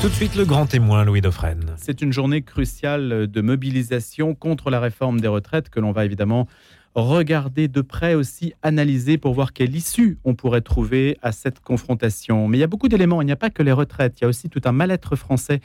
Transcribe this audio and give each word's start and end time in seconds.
Tout 0.00 0.08
de 0.08 0.14
suite, 0.14 0.36
le 0.36 0.44
grand 0.44 0.66
témoin, 0.66 1.04
Louis 1.04 1.20
Dauphren. 1.20 1.74
C'est 1.76 2.02
une 2.02 2.12
journée 2.12 2.42
cruciale 2.42 3.26
de 3.26 3.40
mobilisation 3.40 4.36
contre 4.36 4.70
la 4.70 4.78
réforme 4.78 5.18
des 5.18 5.26
retraites 5.26 5.70
que 5.70 5.80
l'on 5.80 5.90
va 5.90 6.04
évidemment 6.04 6.46
regarder 6.94 7.66
de 7.66 7.80
près 7.80 8.14
aussi, 8.14 8.54
analyser 8.62 9.18
pour 9.18 9.34
voir 9.34 9.52
quelle 9.52 9.74
issue 9.74 10.18
on 10.22 10.36
pourrait 10.36 10.60
trouver 10.60 11.18
à 11.20 11.32
cette 11.32 11.58
confrontation. 11.58 12.46
Mais 12.46 12.58
il 12.58 12.60
y 12.60 12.64
a 12.64 12.68
beaucoup 12.68 12.88
d'éléments, 12.88 13.22
il 13.22 13.24
n'y 13.24 13.32
a 13.32 13.36
pas 13.36 13.50
que 13.50 13.62
les 13.64 13.72
retraites, 13.72 14.20
il 14.20 14.22
y 14.22 14.24
a 14.24 14.28
aussi 14.28 14.48
tout 14.48 14.62
un 14.66 14.72
mal-être 14.72 15.16
français 15.16 15.60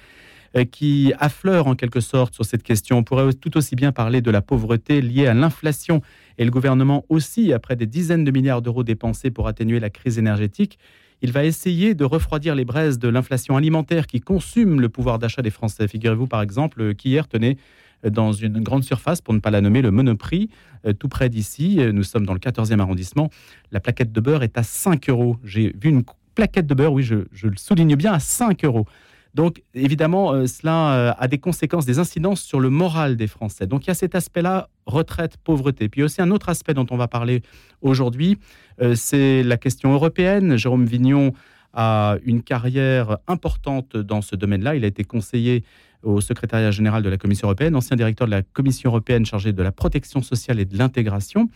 euh, 0.56 0.66
qui 0.66 1.14
affleure 1.20 1.68
en 1.68 1.76
quelque 1.76 2.00
sorte 2.00 2.34
sur 2.34 2.44
cette 2.44 2.64
question. 2.64 2.98
On 2.98 3.04
pourrait 3.04 3.34
tout 3.34 3.56
aussi 3.56 3.76
bien 3.76 3.92
parler 3.92 4.22
de 4.22 4.32
la 4.32 4.42
pauvreté 4.42 5.00
liée 5.02 5.28
à 5.28 5.36
l'inflation 5.36 6.02
et 6.40 6.46
le 6.46 6.50
gouvernement 6.50 7.06
aussi, 7.08 7.54
après 7.54 7.76
des 7.76 7.86
dizaines 7.86 8.24
de 8.24 8.32
milliards 8.32 8.64
d'euros 8.64 8.84
dépensés 8.84 9.30
pour 9.30 9.48
atténuer 9.48 9.80
la 9.80 9.92
crise 9.92 10.18
énergétique, 10.18 10.80
il 11.24 11.32
va 11.32 11.46
essayer 11.46 11.96
de 11.96 12.04
refroidir 12.04 12.54
les 12.54 12.66
braises 12.66 13.00
de 13.00 13.08
l'inflation 13.08 13.56
alimentaire 13.56 14.08
qui 14.08 14.20
consume 14.20 14.82
le 14.82 14.90
pouvoir 14.90 15.20
d'achat 15.20 15.42
des 15.42 15.52
Français. 15.52 15.88
Figurez-vous 15.88 16.28
par 16.28 16.42
exemple 16.42 16.94
qu'hier 16.96 17.30
tenait 17.30 17.56
dans 18.04 18.34
une 18.34 18.60
grande 18.62 18.84
surface, 18.84 19.22
pour 19.22 19.34
ne 19.34 19.40
pas 19.40 19.50
la 19.50 19.62
nommer, 19.62 19.82
le 19.82 19.90
Monoprix, 19.90 20.50
euh, 20.86 20.92
tout 20.92 21.08
près 21.08 21.30
d'ici, 21.30 21.80
euh, 21.80 21.94
nous 21.94 22.04
sommes 22.04 22.26
dans 22.26 22.34
le 22.34 22.40
14e 22.40 22.82
arrondissement, 22.82 23.30
la 23.72 23.80
plaquette 23.80 24.12
de 24.12 24.20
beurre 24.20 24.44
est 24.44 24.58
à 24.58 24.64
5 24.64 25.10
euros. 25.10 25.38
J'ai 25.46 25.74
vu 25.82 25.90
une 25.90 26.04
plaquette 26.36 26.68
de 26.68 26.74
beurre, 26.74 26.92
oui, 26.92 27.04
je, 27.04 27.16
je 27.32 27.48
le 27.48 27.56
souligne 27.56 27.96
bien, 27.96 28.12
à 28.12 28.20
5 28.20 28.66
euros. 28.66 28.86
Donc, 29.34 29.64
évidemment, 29.74 30.32
euh, 30.32 30.46
cela 30.46 30.94
euh, 30.94 31.14
a 31.18 31.28
des 31.28 31.40
conséquences, 31.40 31.86
des 31.86 31.98
incidences 31.98 32.42
sur 32.42 32.60
le 32.60 32.70
moral 32.70 33.16
des 33.16 33.28
Français. 33.28 33.66
Donc, 33.66 33.86
il 33.86 33.88
y 33.88 33.92
a 33.92 33.96
cet 33.96 34.14
aspect-là, 34.14 34.70
retraite, 34.86 35.38
pauvreté. 35.38 35.90
Puis, 35.90 36.04
aussi 36.04 36.22
un 36.22 36.30
autre 36.30 36.50
aspect 36.50 36.76
dont 36.76 36.86
on 36.92 36.98
va 36.98 37.08
parler 37.08 37.42
aujourd'hui, 37.82 38.38
euh, 38.82 38.94
c'est 38.96 39.42
la 39.42 39.58
question 39.58 39.92
européenne. 39.94 40.56
Jérôme 40.56 40.86
Vignon 40.86 41.34
a 41.74 42.18
une 42.24 42.44
carrière 42.44 43.18
importante 43.28 43.98
dans 43.98 44.22
ce 44.22 44.36
domaine-là. 44.36 44.76
Il 44.76 44.84
a 44.84 44.88
été 44.88 45.04
conseiller 45.04 45.64
au 46.04 46.22
secrétariat 46.22 46.70
général 46.70 47.02
de 47.02 47.10
la 47.10 47.18
Commission 47.18 47.48
européenne, 47.48 47.76
ancien 47.76 47.96
directeur 47.96 48.28
de 48.28 48.32
la 48.32 48.44
Commission 48.44 48.92
européenne 48.92 49.26
chargé 49.26 49.54
de 49.54 49.64
la 49.64 49.72
protection 49.72 50.22
sociale 50.22 50.60
et 50.60 50.66
de 50.66 50.78
l'intégration. 50.78 51.50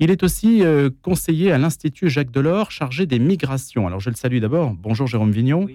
Il 0.00 0.10
est 0.10 0.24
aussi 0.24 0.62
conseiller 1.02 1.52
à 1.52 1.58
l'Institut 1.58 2.10
Jacques 2.10 2.32
Delors 2.32 2.72
chargé 2.72 3.06
des 3.06 3.20
migrations. 3.20 3.86
Alors 3.86 4.00
je 4.00 4.10
le 4.10 4.16
salue 4.16 4.40
d'abord. 4.40 4.74
Bonjour 4.74 5.06
Jérôme 5.06 5.30
Vignon. 5.30 5.68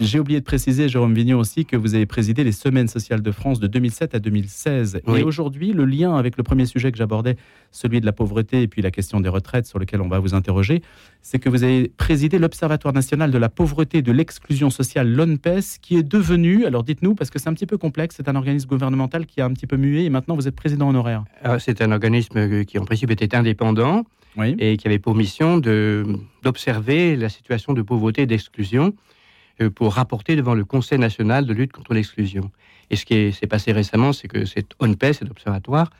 J'ai 0.00 0.18
oublié 0.18 0.40
de 0.40 0.44
préciser, 0.44 0.88
Jérôme 0.88 1.14
Vignon 1.14 1.38
aussi, 1.38 1.64
que 1.66 1.76
vous 1.76 1.94
avez 1.94 2.06
présidé 2.06 2.44
les 2.44 2.52
Semaines 2.52 2.88
sociales 2.88 3.22
de 3.22 3.30
France 3.30 3.60
de 3.60 3.66
2007 3.66 4.14
à 4.14 4.18
2016. 4.18 5.02
Et 5.16 5.22
aujourd'hui, 5.22 5.72
le 5.72 5.84
lien 5.84 6.16
avec 6.16 6.36
le 6.36 6.42
premier 6.42 6.66
sujet 6.66 6.90
que 6.90 6.98
j'abordais, 6.98 7.36
celui 7.70 8.00
de 8.00 8.06
la 8.06 8.12
pauvreté 8.12 8.62
et 8.62 8.68
puis 8.68 8.82
la 8.82 8.90
question 8.90 9.20
des 9.20 9.28
retraites 9.28 9.66
sur 9.66 9.78
lequel 9.78 10.00
on 10.00 10.08
va 10.08 10.18
vous 10.18 10.34
interroger, 10.34 10.82
c'est 11.22 11.38
que 11.38 11.48
vous 11.48 11.62
avez 11.62 11.88
présidé 11.88 12.38
l'Observatoire 12.38 12.94
national 12.94 13.30
de 13.30 13.38
la 13.38 13.48
pauvreté 13.48 13.98
et 13.98 14.02
de 14.02 14.12
l'exclusion 14.12 14.70
sociale, 14.70 15.12
l'ONPES, 15.12 15.78
qui 15.82 15.96
est 15.96 16.02
devenu, 16.02 16.64
alors 16.64 16.82
dites-nous, 16.82 17.14
parce 17.14 17.30
que 17.30 17.38
c'est 17.38 17.48
un 17.48 17.54
petit 17.54 17.66
peu 17.66 17.78
complexe, 17.78 18.16
c'est 18.16 18.28
un 18.28 18.36
organisme 18.36 18.68
gouvernemental 18.68 19.26
qui 19.26 19.40
a 19.40 19.44
un 19.44 19.52
petit 19.52 19.66
peu 19.66 19.76
mué 19.76 20.04
et 20.04 20.10
maintenant 20.10 20.34
vous 20.34 20.48
êtes 20.48 20.56
président 20.56 20.88
honoraire. 20.88 21.24
Ah, 21.42 21.58
c'est 21.58 21.82
un 21.82 21.92
organisme 21.92 22.64
qui 22.64 22.78
en 22.78 22.84
principe 22.84 23.10
était 23.10 23.34
indépendant 23.34 24.04
et 24.58 24.76
qui 24.76 24.86
avait 24.86 24.98
pour 24.98 25.14
mission 25.14 25.58
d'observer 25.58 27.16
la 27.16 27.28
situation 27.28 27.72
de 27.72 27.82
pauvreté 27.82 28.22
et 28.22 28.26
d'exclusion 28.26 28.94
pour 29.68 29.94
rapporter 29.94 30.36
devant 30.36 30.54
le 30.54 30.64
Conseil 30.64 30.98
national 30.98 31.46
de 31.46 31.52
lutte 31.52 31.72
contre 31.72 31.94
l'exclusion. 31.94 32.50
Et 32.90 32.96
ce 32.96 33.04
qui 33.04 33.32
s'est 33.32 33.46
passé 33.46 33.72
récemment, 33.72 34.12
c'est 34.12 34.28
que 34.28 34.44
cet 34.44 34.72
ONPES, 34.80 35.12
cet 35.12 35.30
observatoire, 35.30 35.90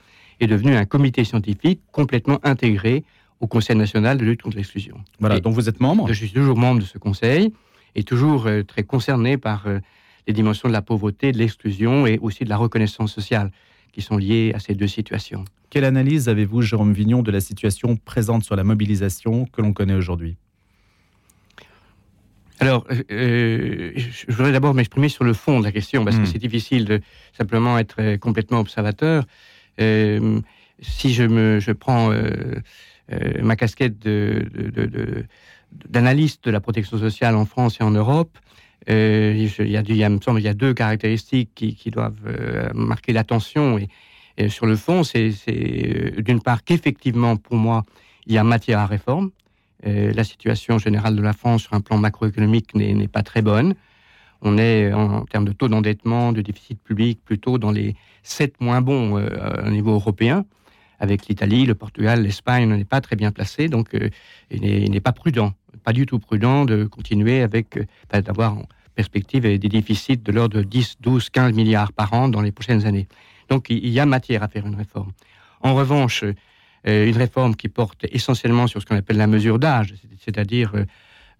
est 0.40 0.46
devenu 0.46 0.74
un 0.74 0.84
comité 0.84 1.24
scientifique 1.24 1.80
complètement 1.92 2.38
intégré 2.42 3.04
au 3.40 3.46
Conseil 3.46 3.76
national 3.76 4.18
de 4.18 4.24
lutte 4.24 4.42
contre 4.42 4.56
l'exclusion. 4.56 4.96
Voilà, 5.18 5.40
donc 5.40 5.54
vous 5.54 5.68
êtes 5.68 5.80
membre 5.80 6.08
Je 6.08 6.14
suis 6.14 6.30
toujours 6.30 6.56
membre 6.56 6.80
de 6.80 6.86
ce 6.86 6.98
conseil 6.98 7.52
et 7.94 8.02
toujours 8.02 8.46
euh, 8.46 8.62
très 8.62 8.82
concerné 8.82 9.38
par 9.38 9.66
euh, 9.66 9.78
les 10.26 10.32
dimensions 10.32 10.68
de 10.68 10.72
la 10.72 10.82
pauvreté, 10.82 11.32
de 11.32 11.38
l'exclusion 11.38 12.06
et 12.06 12.18
aussi 12.18 12.44
de 12.44 12.48
la 12.48 12.56
reconnaissance 12.56 13.12
sociale 13.12 13.50
qui 13.92 14.02
sont 14.02 14.16
liées 14.16 14.52
à 14.54 14.60
ces 14.60 14.74
deux 14.74 14.86
situations. 14.86 15.44
Quelle 15.70 15.84
analyse 15.84 16.28
avez-vous, 16.28 16.62
Jérôme 16.62 16.92
Vignon, 16.92 17.22
de 17.22 17.30
la 17.30 17.40
situation 17.40 17.96
présente 17.96 18.44
sur 18.44 18.56
la 18.56 18.64
mobilisation 18.64 19.46
que 19.46 19.62
l'on 19.62 19.72
connaît 19.72 19.94
aujourd'hui? 19.94 20.36
Alors, 22.60 22.86
euh, 22.90 23.02
euh, 23.10 23.92
je 23.96 24.32
voudrais 24.32 24.52
d'abord 24.52 24.74
m'exprimer 24.74 25.08
sur 25.08 25.24
le 25.24 25.32
fond 25.32 25.60
de 25.60 25.64
la 25.64 25.72
question, 25.72 26.04
parce 26.04 26.16
que 26.16 26.22
hmm. 26.22 26.26
c'est 26.26 26.38
difficile 26.38 26.84
de 26.84 27.00
simplement 27.36 27.78
être 27.78 27.96
euh, 27.98 28.18
complètement 28.18 28.60
observateur. 28.60 29.24
si 29.78 31.14
je, 31.14 31.24
me, 31.24 31.58
je 31.58 31.72
prends 31.72 32.10
ma 33.42 33.56
casquette 33.56 33.98
d'analyste 35.88 36.44
de, 36.44 36.50
de, 36.50 36.52
la 36.52 36.60
protection 36.60 36.98
sociale 36.98 37.34
en 37.34 37.46
France 37.46 37.78
et 37.80 37.82
en 37.82 37.90
Europe, 37.90 38.38
il, 38.88 39.48
y 39.58 39.76
a, 39.76 39.82
il, 39.86 40.08
me 40.10 40.20
semble 40.20 40.40
il 40.40 40.44
y 40.44 40.48
a 40.48 40.54
deux 40.54 40.74
caractéristiques 40.74 41.50
qui, 41.54 41.74
qui 41.74 41.90
doivent 41.90 42.20
marquer 42.74 43.12
l'attention. 43.14 43.78
Et, 43.78 43.88
et, 44.36 44.48
sur 44.50 44.66
le 44.66 44.76
fond, 44.76 45.02
c'est 45.02 45.32
d'une 46.18 46.42
part 46.42 46.62
qu'effectivement, 46.62 47.36
pour 47.36 47.56
moi, 47.56 47.84
il 48.26 48.34
y 48.34 48.38
a 48.38 48.44
matière 48.44 48.80
à 48.80 48.86
réforme. 48.86 49.30
Euh, 49.86 50.12
la 50.12 50.24
situation 50.24 50.78
générale 50.78 51.16
de 51.16 51.22
la 51.22 51.32
France 51.32 51.62
sur 51.62 51.74
un 51.74 51.80
plan 51.80 51.96
macroéconomique 51.96 52.74
n'est 52.74 53.08
pas 53.08 53.22
très 53.22 53.42
bonne. 53.42 53.74
On 54.42 54.58
est 54.58 54.92
en, 54.92 55.24
termes 55.24 55.44
de 55.44 55.52
taux 55.52 55.68
d'endettement, 55.68 56.32
de 56.32 56.42
déficit 56.42 56.82
public, 56.82 57.20
plutôt 57.24 57.58
dans 57.58 57.70
les 57.70 57.94
sept 58.22 58.60
moins 58.60 58.80
bons 58.80 59.18
euh, 59.18 59.66
au 59.66 59.70
niveau 59.70 59.92
européen. 59.92 60.44
Avec 60.98 61.28
l'Italie, 61.28 61.64
le 61.64 61.74
Portugal, 61.74 62.22
l'Espagne, 62.22 62.70
on 62.70 62.76
n'est 62.76 62.84
pas 62.84 63.00
très 63.00 63.16
bien 63.16 63.32
placé, 63.32 63.68
donc 63.68 63.94
euh, 63.94 64.10
il 64.50 64.90
n'est 64.90 65.00
pas 65.00 65.12
prudent, 65.12 65.54
pas 65.82 65.94
du 65.94 66.04
tout 66.04 66.18
prudent 66.18 66.66
de 66.66 66.84
continuer 66.84 67.40
avec, 67.40 67.78
d'avoir 68.12 68.58
en 68.58 68.64
perspective 68.94 69.42
des 69.44 69.58
déficits 69.58 70.18
de 70.18 70.32
l'ordre 70.32 70.58
de 70.58 70.62
10, 70.62 70.96
12, 71.00 71.30
15 71.30 71.54
milliards 71.54 71.92
par 71.94 72.12
an 72.12 72.28
dans 72.28 72.42
les 72.42 72.52
prochaines 72.52 72.84
années. 72.84 73.08
Donc 73.48 73.70
il 73.70 73.88
y 73.88 73.98
a 73.98 74.04
matière 74.04 74.42
à 74.42 74.48
faire 74.48 74.66
une 74.66 74.74
réforme. 74.74 75.12
En 75.62 75.74
revanche, 75.74 76.24
une 76.84 77.16
réforme 77.16 77.56
qui 77.56 77.68
porte 77.68 78.06
essentiellement 78.10 78.66
sur 78.66 78.80
ce 78.80 78.86
qu'on 78.86 78.96
appelle 78.96 79.18
la 79.18 79.26
mesure 79.26 79.58
d'âge, 79.58 79.94
c'est-à-dire 80.18 80.72
euh, 80.74 80.84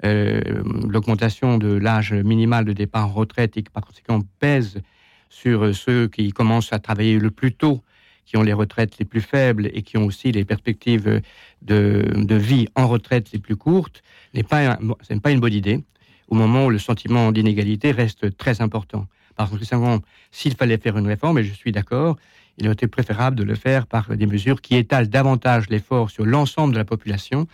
euh, 0.05 0.63
l'augmentation 0.89 1.59
de 1.59 1.73
l'âge 1.73 2.13
minimal 2.13 2.65
de 2.65 2.73
départ 2.73 3.09
en 3.09 3.13
retraite 3.13 3.57
et 3.57 3.63
qui 3.63 3.71
par 3.71 3.85
conséquent 3.85 4.21
pèse 4.39 4.81
sur 5.29 5.75
ceux 5.75 6.09
qui 6.09 6.33
commencent 6.33 6.73
à 6.73 6.79
travailler 6.79 7.19
le 7.19 7.31
plus 7.31 7.53
tôt, 7.53 7.83
qui 8.25 8.37
ont 8.37 8.43
les 8.43 8.53
retraites 8.53 8.99
les 8.99 9.05
plus 9.05 9.21
faibles 9.21 9.71
et 9.73 9.83
qui 9.83 9.97
ont 9.97 10.05
aussi 10.05 10.33
les 10.33 10.45
perspectives 10.45 11.21
de, 11.63 12.35
vie 12.35 12.69
en 12.75 12.89
retraite 12.89 13.31
les 13.33 13.39
plus 13.39 13.57
courtes, 13.57 14.03
n'est 14.35 14.43
pas, 14.43 14.79
n'est 15.11 15.21
pas 15.21 15.31
une 15.31 15.41
bonne 15.41 15.53
idée 15.53 15.81
au 16.29 16.35
moment 16.35 16.67
où 16.67 16.71
le 16.71 16.79
sentiment 16.79 17.33
d'inégalité 17.33 17.91
reste 17.91 18.37
très 18.37 18.61
important. 18.61 19.07
Par 19.37 19.51
conséquent, 19.51 20.01
s'il 20.31 20.55
fallait 20.55 20.79
faire 20.79 20.97
une 20.97 21.07
réforme, 21.07 21.39
et 21.39 21.45
je 21.45 21.53
suis 21.53 21.73
d'accord, 21.73 22.17
il 22.61 22.67
aurait 22.67 22.75
été 22.75 22.87
préférable 22.87 23.37
de 23.37 23.43
le 23.43 23.55
faire 23.55 23.87
par 23.87 24.15
des 24.15 24.27
mesures 24.27 24.61
qui 24.61 24.77
étalent 24.77 25.09
davantage 25.09 25.69
l'effort 25.71 26.11
sur 26.11 26.27
l'ensemble 26.27 26.75
de 26.75 26.79
la 26.79 26.85
population 26.85 27.47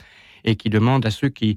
et 0.45 0.57
qui 0.57 0.69
demandent 0.69 1.07
à 1.07 1.11
ceux 1.11 1.29
qui 1.29 1.57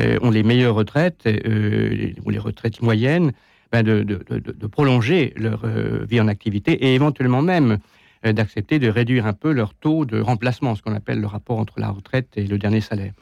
euh, 0.00 0.18
ont 0.22 0.30
les 0.30 0.42
meilleures 0.42 0.74
retraites 0.74 1.26
euh, 1.26 2.12
ou 2.24 2.30
les 2.30 2.38
retraites 2.38 2.82
moyennes 2.82 3.32
ben 3.72 3.82
de, 3.82 4.66
prolonger 4.66 5.34
leur 5.36 5.62
euh, 5.64 6.04
vie 6.08 6.20
en 6.20 6.28
activité 6.28 6.72
et 6.72 6.94
éventuellement 6.94 7.42
même 7.42 7.78
d'accepter 8.24 8.78
de 8.78 8.88
réduire 8.88 9.26
un 9.26 9.32
peu 9.34 9.52
leur 9.52 9.74
taux 9.74 10.04
de 10.04 10.20
remplacement, 10.20 10.74
ce 10.74 10.82
qu'on 10.82 10.94
appelle 10.94 11.20
le 11.20 11.26
rapport 11.26 11.58
entre 11.58 11.78
la 11.78 11.90
retraite 11.90 12.28
et 12.36 12.46
le 12.46 12.58
dernier 12.58 12.80
salaire. 12.80 13.12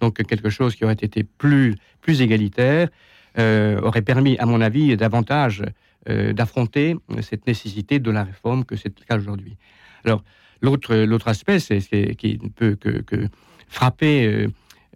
Donc 0.00 0.22
quelque 0.22 0.48
chose 0.48 0.74
qui 0.74 0.84
aurait 0.84 0.94
été 0.94 1.22
plus, 1.22 1.76
égalitaire 2.06 2.88
aurait 3.36 4.02
permis, 4.02 4.38
à 4.38 4.46
mon 4.46 4.62
avis, 4.62 4.96
davantage 4.96 5.64
d'affronter 6.06 6.96
cette 7.22 7.46
nécessité 7.46 7.98
de 7.98 8.10
la 8.10 8.24
réforme 8.24 8.64
que 8.64 8.76
c'est 8.76 8.92
le 8.98 9.04
cas 9.06 9.16
aujourd'hui. 9.16 9.56
Alors, 10.04 10.22
l'autre, 10.60 10.94
l'autre 10.94 11.28
aspect, 11.28 11.58
c'est, 11.58 12.14
qui 12.16 12.38
ne 12.42 12.48
peut 12.48 12.76
que, 12.76 13.28
frapper 13.68 14.26
euh, 14.26 14.48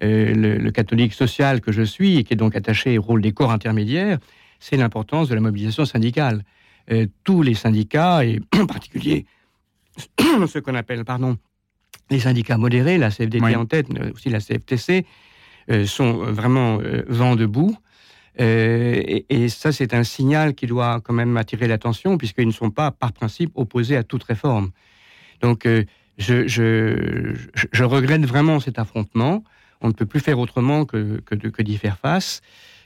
euh, 0.03 0.59
le, 0.59 0.71
catholique 0.71 1.13
social 1.13 1.61
que 1.61 1.73
je 1.73 1.83
suis 1.83 2.19
et 2.19 2.25
qui 2.25 2.35
est 2.35 2.37
donc 2.37 2.55
attaché 2.55 2.99
au 2.99 3.03
rôle 3.03 3.23
des 3.23 3.33
corps 3.33 3.51
intermédiaires, 3.51 4.19
c'est 4.61 4.77
l'importance 4.77 5.29
de 5.29 5.35
la 5.35 5.41
mobilisation 5.41 5.85
syndicale. 5.85 6.45
tous 7.25 7.43
les 7.43 7.55
syndicats, 7.55 8.25
et 8.25 8.41
en 8.59 8.67
particulier 8.67 9.27
ce 10.19 10.59
qu'on 10.59 10.75
appelle, 10.75 11.05
pardon, 11.05 11.37
les 12.11 12.21
syndicats 12.21 12.57
modérés, 12.57 12.99
la 12.99 13.11
CFDT 13.11 13.57
en 13.57 13.67
tête, 13.67 13.89
aussi 14.15 14.31
la 14.31 14.41
CFTC, 14.41 15.05
sont 15.85 16.13
vraiment 16.33 16.79
vent 17.09 17.37
debout 17.37 17.77
euh, 18.41 19.03
et, 19.29 19.49
ça, 19.49 19.73
c'est 19.73 19.95
un 19.95 20.05
signal 20.05 20.55
qui 20.55 20.67
doit 20.67 21.01
quand 21.03 21.13
même 21.13 21.37
attirer 21.37 21.67
l'attention, 21.67 22.19
puisqu'ils 22.19 22.47
ne 22.47 22.53
sont 22.53 22.71
pas, 22.71 22.91
par 22.91 23.13
principe, 23.13 23.53
opposés 23.55 23.97
à 23.97 24.05
toute 24.05 24.23
réforme. 24.23 24.71
Donc, 25.41 25.67
euh, 25.67 25.85
je, 26.19 27.83
regrette 27.83 28.25
vraiment 28.25 28.61
cet 28.61 28.79
affrontement. 28.79 29.43
On 29.81 29.89
ne 29.89 29.93
peut 29.93 30.07
plus 30.07 30.21
faire 30.21 30.39
autrement 30.39 30.85
que, 30.85 31.21
que, 31.21 31.63
d'y 31.63 31.79
faire 31.79 31.99
face. 31.99 32.41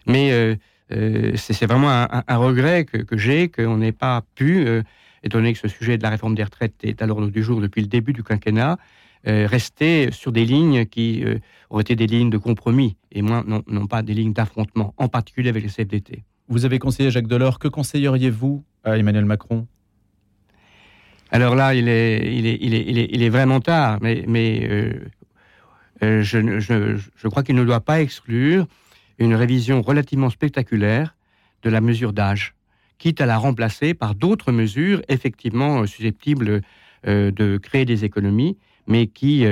Mais 0.06 0.32
euh, 0.32 1.32
c'est 1.36 1.66
vraiment 1.66 1.90
un, 1.90 2.36
regret 2.36 2.84
que, 2.84 3.16
j'ai, 3.16 3.48
qu'on 3.48 3.78
n'ait 3.78 3.92
pas 3.92 4.22
pu, 4.34 4.66
étant 5.22 5.38
donné 5.38 5.52
que 5.52 5.58
ce 5.58 5.68
sujet 5.68 5.96
de 5.96 6.02
la 6.02 6.10
réforme 6.10 6.34
des 6.34 6.44
retraites 6.44 6.74
est 6.82 7.00
à 7.00 7.06
l'ordre 7.06 7.28
du 7.28 7.42
jour 7.42 7.60
depuis 7.60 7.80
le 7.80 7.88
début 7.88 8.12
du 8.12 8.22
quinquennat, 8.22 8.72
euh, 8.72 8.76
rester 9.24 10.10
sur 10.12 10.32
des 10.32 10.44
lignes 10.44 10.86
qui 10.86 11.24
euh, 11.24 11.38
auraient 11.70 11.82
été 11.82 11.96
des 11.96 12.06
lignes 12.06 12.30
de 12.30 12.38
compromis 12.38 12.96
et 13.12 13.22
moins, 13.22 13.44
non, 13.46 13.86
pas 13.86 14.02
des 14.02 14.14
lignes 14.14 14.32
d'affrontement, 14.32 14.94
en 14.96 15.08
particulier 15.08 15.48
avec 15.48 15.62
les 15.62 15.68
CFDT. 15.68 16.24
Vous 16.48 16.64
avez 16.64 16.78
conseillé 16.78 17.10
Jacques 17.10 17.28
Delors. 17.28 17.58
Que 17.58 17.68
conseilleriez-vous 17.68 18.64
à 18.84 18.98
Emmanuel 18.98 19.24
Macron? 19.24 19.66
Alors 21.30 21.54
là, 21.54 21.74
il 21.74 21.88
est, 21.88 22.36
il 22.36 22.46
est, 22.46 22.58
il 22.60 22.74
est, 22.74 22.84
il 22.86 22.98
est, 22.98 23.08
il 23.10 23.22
est 23.22 23.30
vraiment 23.30 23.60
tard, 23.60 23.98
mais, 24.02 24.24
mais 24.28 24.68
euh, 24.68 24.92
euh, 26.02 26.22
je, 26.22 26.58
je, 26.58 26.96
je, 27.16 27.28
crois 27.28 27.42
qu'il 27.42 27.54
ne 27.54 27.64
doit 27.64 27.80
pas 27.80 28.02
exclure 28.02 28.66
une 29.18 29.34
révision 29.34 29.80
relativement 29.80 30.28
spectaculaire 30.28 31.16
de 31.62 31.70
la 31.70 31.80
mesure 31.80 32.12
d'âge, 32.12 32.54
quitte 32.98 33.20
à 33.20 33.26
la 33.26 33.38
remplacer 33.38 33.94
par 33.94 34.14
d'autres 34.14 34.52
mesures 34.52 35.00
effectivement 35.08 35.86
susceptibles 35.86 36.60
euh, 37.06 37.30
de 37.30 37.56
créer 37.56 37.84
des 37.84 38.04
économies, 38.04 38.58
mais 38.86 39.06
qui 39.06 39.46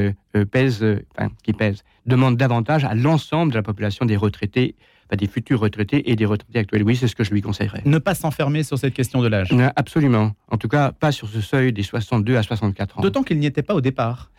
pèsent, 0.50 0.84
enfin, 1.16 1.30
qui 1.42 1.52
pèsent, 1.52 1.84
demandent 2.06 2.36
davantage 2.36 2.84
à 2.84 2.94
l'ensemble 2.94 3.52
de 3.52 3.56
la 3.56 3.62
population 3.62 4.04
des 4.06 4.16
retraités 4.16 4.74
des 5.16 5.26
futurs 5.26 5.60
retraités 5.60 6.10
et 6.10 6.16
des 6.16 6.24
retraités 6.24 6.58
actuels. 6.58 6.82
Oui, 6.82 6.96
c'est 6.96 7.08
ce 7.08 7.16
que 7.16 7.24
je 7.24 7.32
lui 7.32 7.42
conseillerais. 7.42 7.82
Ne 7.84 7.98
pas 7.98 8.14
s'enfermer 8.14 8.62
sur 8.62 8.78
cette 8.78 8.94
question 8.94 9.20
de 9.20 9.28
l'âge. 9.28 9.54
Absolument. 9.76 10.32
En 10.50 10.56
tout 10.56 10.68
cas, 10.68 10.92
pas 10.92 11.12
sur 11.12 11.28
ce 11.28 11.40
seuil 11.40 11.72
des 11.72 11.82
62 11.82 12.36
à 12.36 12.42
64 12.42 12.98
ans. 12.98 13.02
D'autant 13.02 13.22
qu'il 13.22 13.38
n'y 13.38 13.46
était 13.46 13.62
pas 13.62 13.74
au 13.74 13.80
départ. 13.80 14.30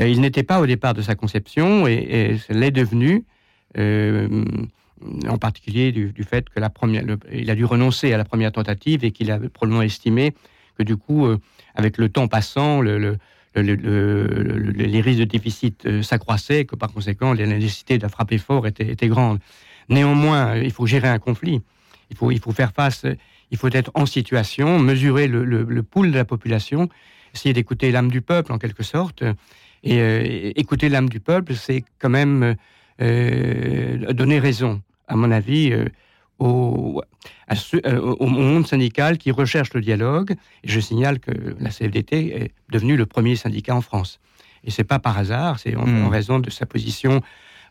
Euh, 0.00 0.08
il 0.08 0.20
n'était 0.20 0.42
pas 0.42 0.60
au 0.60 0.66
départ 0.66 0.94
de 0.94 1.02
sa 1.02 1.14
conception 1.14 1.86
et, 1.86 1.92
et 1.92 2.52
l'est 2.52 2.70
devenu. 2.70 3.24
Euh, 3.78 4.44
en 5.28 5.38
particulier 5.38 5.90
du, 5.90 6.12
fait 6.22 6.48
que 6.48 6.60
la 6.60 6.70
première, 6.70 7.02
il 7.32 7.50
a 7.50 7.56
dû 7.56 7.64
renoncer 7.64 8.12
à 8.12 8.16
la 8.16 8.24
première 8.24 8.52
tentative 8.52 9.04
et 9.04 9.10
qu'il 9.10 9.32
a 9.32 9.38
probablement 9.38 9.82
estimé 9.82 10.32
que 10.78 10.84
du 10.84 10.96
coup, 10.96 11.26
euh, 11.26 11.38
avec 11.74 11.98
le 11.98 12.08
temps 12.08 12.28
passant, 12.28 12.80
le, 12.80 13.18
les 13.54 15.00
risques 15.00 15.20
de 15.20 15.24
déficit 15.24 16.02
s'accroissaient, 16.02 16.64
que 16.64 16.76
par 16.76 16.92
conséquent, 16.92 17.34
la 17.34 17.46
nécessité 17.46 17.98
de 17.98 18.08
frapper 18.08 18.38
fort 18.38 18.66
était, 18.66 19.08
grande. 19.08 19.38
Néanmoins, 19.88 20.56
il 20.56 20.70
faut 20.70 20.86
gérer 20.86 21.08
un 21.08 21.18
conflit. 21.18 21.60
Il 22.10 22.16
faut, 22.16 22.52
faire 22.52 22.72
face, 22.72 23.06
il 23.50 23.56
faut 23.56 23.68
être 23.72 23.90
en 23.94 24.06
situation, 24.06 24.78
mesurer 24.78 25.28
le, 25.28 25.44
le, 25.44 25.82
pool 25.82 26.10
de 26.10 26.16
la 26.16 26.26
population, 26.26 26.88
essayer 27.34 27.54
d'écouter 27.54 27.90
l'âme 27.90 28.10
du 28.10 28.20
peuple 28.20 28.52
en 28.52 28.58
quelque 28.58 28.82
sorte. 28.82 29.24
Et 29.84 30.00
euh, 30.00 30.52
écouter 30.54 30.88
l'âme 30.88 31.08
du 31.08 31.20
peuple, 31.20 31.54
c'est 31.54 31.84
quand 31.98 32.10
même 32.10 32.56
euh, 33.00 34.12
donner 34.12 34.38
raison, 34.38 34.80
à 35.08 35.16
mon 35.16 35.30
avis, 35.30 35.72
euh, 35.72 35.86
au, 36.38 37.02
au, 38.20 38.26
monde 38.26 38.66
syndical 38.66 39.18
qui 39.18 39.30
recherche 39.30 39.72
le 39.74 39.80
dialogue. 39.80 40.32
Et 40.64 40.68
je 40.68 40.80
signale 40.80 41.20
que 41.20 41.30
la 41.60 41.70
CFDT 41.70 42.36
est 42.36 42.52
devenue 42.70 42.96
le 42.96 43.06
premier 43.06 43.36
syndicat 43.36 43.74
en 43.76 43.80
France. 43.80 44.20
Et 44.64 44.70
c'est 44.70 44.84
pas 44.84 44.98
par 44.98 45.18
hasard, 45.18 45.58
c'est 45.58 45.76
en, 45.76 45.86
hmm. 45.86 46.08
raison 46.08 46.38
de 46.38 46.50
sa 46.50 46.66
position 46.66 47.20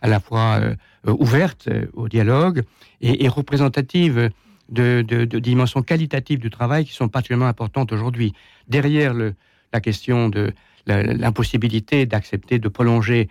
à 0.02 0.08
la 0.08 0.20
fois 0.20 0.60
euh, 0.60 0.76
euh, 1.08 1.16
ouverte 1.20 1.68
euh, 1.68 1.86
au 1.94 2.08
dialogue 2.08 2.64
et, 3.02 3.28
représentative 3.28 4.30
de, 4.70 5.02
dimensions 5.40 5.82
qualitatives 5.82 6.40
du 6.40 6.50
travail 6.50 6.86
qui 6.86 6.94
sont 6.94 7.08
particulièrement 7.08 7.48
importantes 7.48 7.92
aujourd'hui. 7.92 8.34
Derrière 8.68 9.14
le, 9.14 9.34
la 9.74 9.82
question 9.82 10.30
de 10.30 10.54
l'impossibilité 10.88 12.06
d'accepter 12.06 12.58
de 12.58 12.68
prolonger 12.68 13.30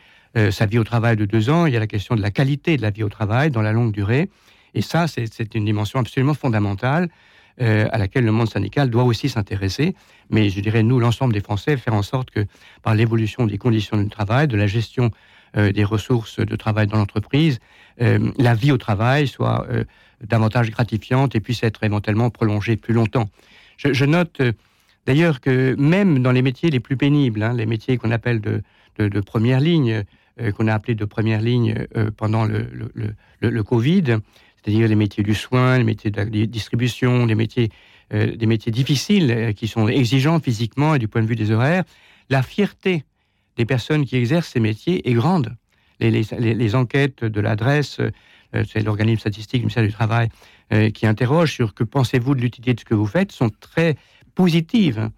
sa 0.51 0.67
vie 0.67 0.79
au 0.79 0.85
travail 0.85 1.17
de 1.17 1.25
deux 1.25 1.51
ans, 1.51 1.67
il 1.67 1.73
y 1.73 1.77
a 1.77 1.81
la 1.81 1.89
question 1.89 2.15
de 2.15 2.23
la 2.23 2.31
qualité 2.31 2.77
de 2.77 2.83
la 2.83 2.91
vie 2.91 3.03
au 3.03 3.09
travail 3.09 3.51
dans 3.51 3.63
la 3.63 3.73
longue 3.73 3.93
durée. 3.93 4.29
Et 4.75 4.83
ça, 4.83 5.07
c'est 5.07 5.55
une 5.55 5.65
dimension 5.65 5.99
absolument 5.99 6.35
fondamentale 6.35 7.09
à 7.59 7.99
laquelle 7.99 8.25
le 8.25 8.33
monde 8.33 8.49
syndical 8.49 8.89
doit 8.89 9.05
aussi 9.05 9.29
s'intéresser. 9.29 9.95
Mais 10.31 10.49
je 10.49 10.61
dirais, 10.61 10.83
nous, 10.83 10.99
l'ensemble 10.99 11.35
des 11.35 11.41
Français, 11.43 11.77
faire 11.77 11.93
en 11.93 12.03
sorte 12.03 12.31
que 12.31 12.47
par 12.83 12.95
l'évolution 12.95 13.47
des 13.47 13.59
conditions 13.59 13.99
du 13.99 14.09
travail, 14.09 14.49
de 14.49 14.57
la 14.57 14.67
gestion 14.67 15.11
euh, 15.57 15.73
des 15.73 15.83
ressources 15.83 16.39
de 16.39 16.55
travail 16.55 16.87
dans 16.87 16.99
l'entreprise, 16.99 17.59
euh, 18.01 18.31
la 18.39 18.55
vie 18.55 18.71
au 18.71 18.79
travail 18.79 19.27
soit 19.27 19.67
euh, 19.69 19.83
davantage 20.25 20.71
gratifiante 20.71 21.35
et 21.35 21.41
puisse 21.41 21.65
être 21.65 21.83
éventuellement 21.83 22.31
prolongée 22.31 22.77
plus 22.77 22.95
longtemps. 22.95 23.29
Je, 23.77 24.05
note 24.05 24.41
d'ailleurs 25.07 25.41
que 25.41 25.75
même 25.77 26.23
dans 26.23 26.31
les 26.31 26.43
métiers 26.43 26.71
les 26.71 26.79
plus 26.79 26.97
pénibles, 26.97 27.43
hein, 27.43 27.53
les 27.53 27.67
métiers 27.67 27.97
qu'on 27.99 28.13
appelle 28.13 28.41
de, 28.41 28.63
de, 28.99 29.21
première 29.21 29.59
ligne, 29.59 30.05
qu'on 30.55 30.69
a 30.69 30.75
appelés 30.75 30.95
de 30.95 31.05
première 31.05 31.41
ligne 31.41 31.87
pendant 32.17 32.45
le, 32.45 33.63
Covid, 33.63 34.19
c'est-à-dire 34.63 34.89
les 34.89 34.95
métiers 34.95 35.23
du 35.23 35.35
soin, 35.35 35.79
les 35.79 35.85
métiers 35.85 36.11
de 36.11 36.45
distribution, 36.45 37.27
les 37.27 37.35
métiers, 37.35 37.71
des 38.13 38.47
métiers 38.47 38.73
difficiles 38.73 39.55
qui 39.57 39.69
sont 39.69 39.89
exigeants 39.89 40.41
physiquement 40.41 40.95
et 40.95 40.99
du 40.99 41.09
point 41.09 41.23
de 41.23 41.27
vue 41.27 41.37
des 41.37 41.51
horaires, 41.51 41.85
la 42.29 42.43
fierté 42.43 43.05
des 43.57 43.67
personnes 43.67 44.07
qui 44.07 44.17
exercent 44.17 44.49
ces 44.49 44.61
métiers 44.61 45.09
est 45.09 45.13
grande. 45.13 45.55
Les, 46.01 46.75
enquêtes 46.75 47.25
de 47.25 47.41
l'adresse, 47.43 48.01
euh, 48.01 48.65
c'est 48.67 48.81
l'organisme 48.81 49.21
statistique 49.21 49.61
du 49.61 49.67
ministère 49.67 49.85
du 49.85 49.93
Travail, 49.93 50.31
euh, 50.73 50.89
qui 50.91 51.07
interroge 51.07 51.53
sur 51.53 51.75
que 51.75 51.85
pensez-vous 51.85 52.35
de 52.35 52.41
l'utilité 52.41 52.73
de 52.73 52.81
ce 52.81 52.87
que 52.87 52.95
vous 52.95 53.07
faites, 53.07 53.33
sont 53.33 53.51
très 53.61 53.97
positives. 54.35 55.11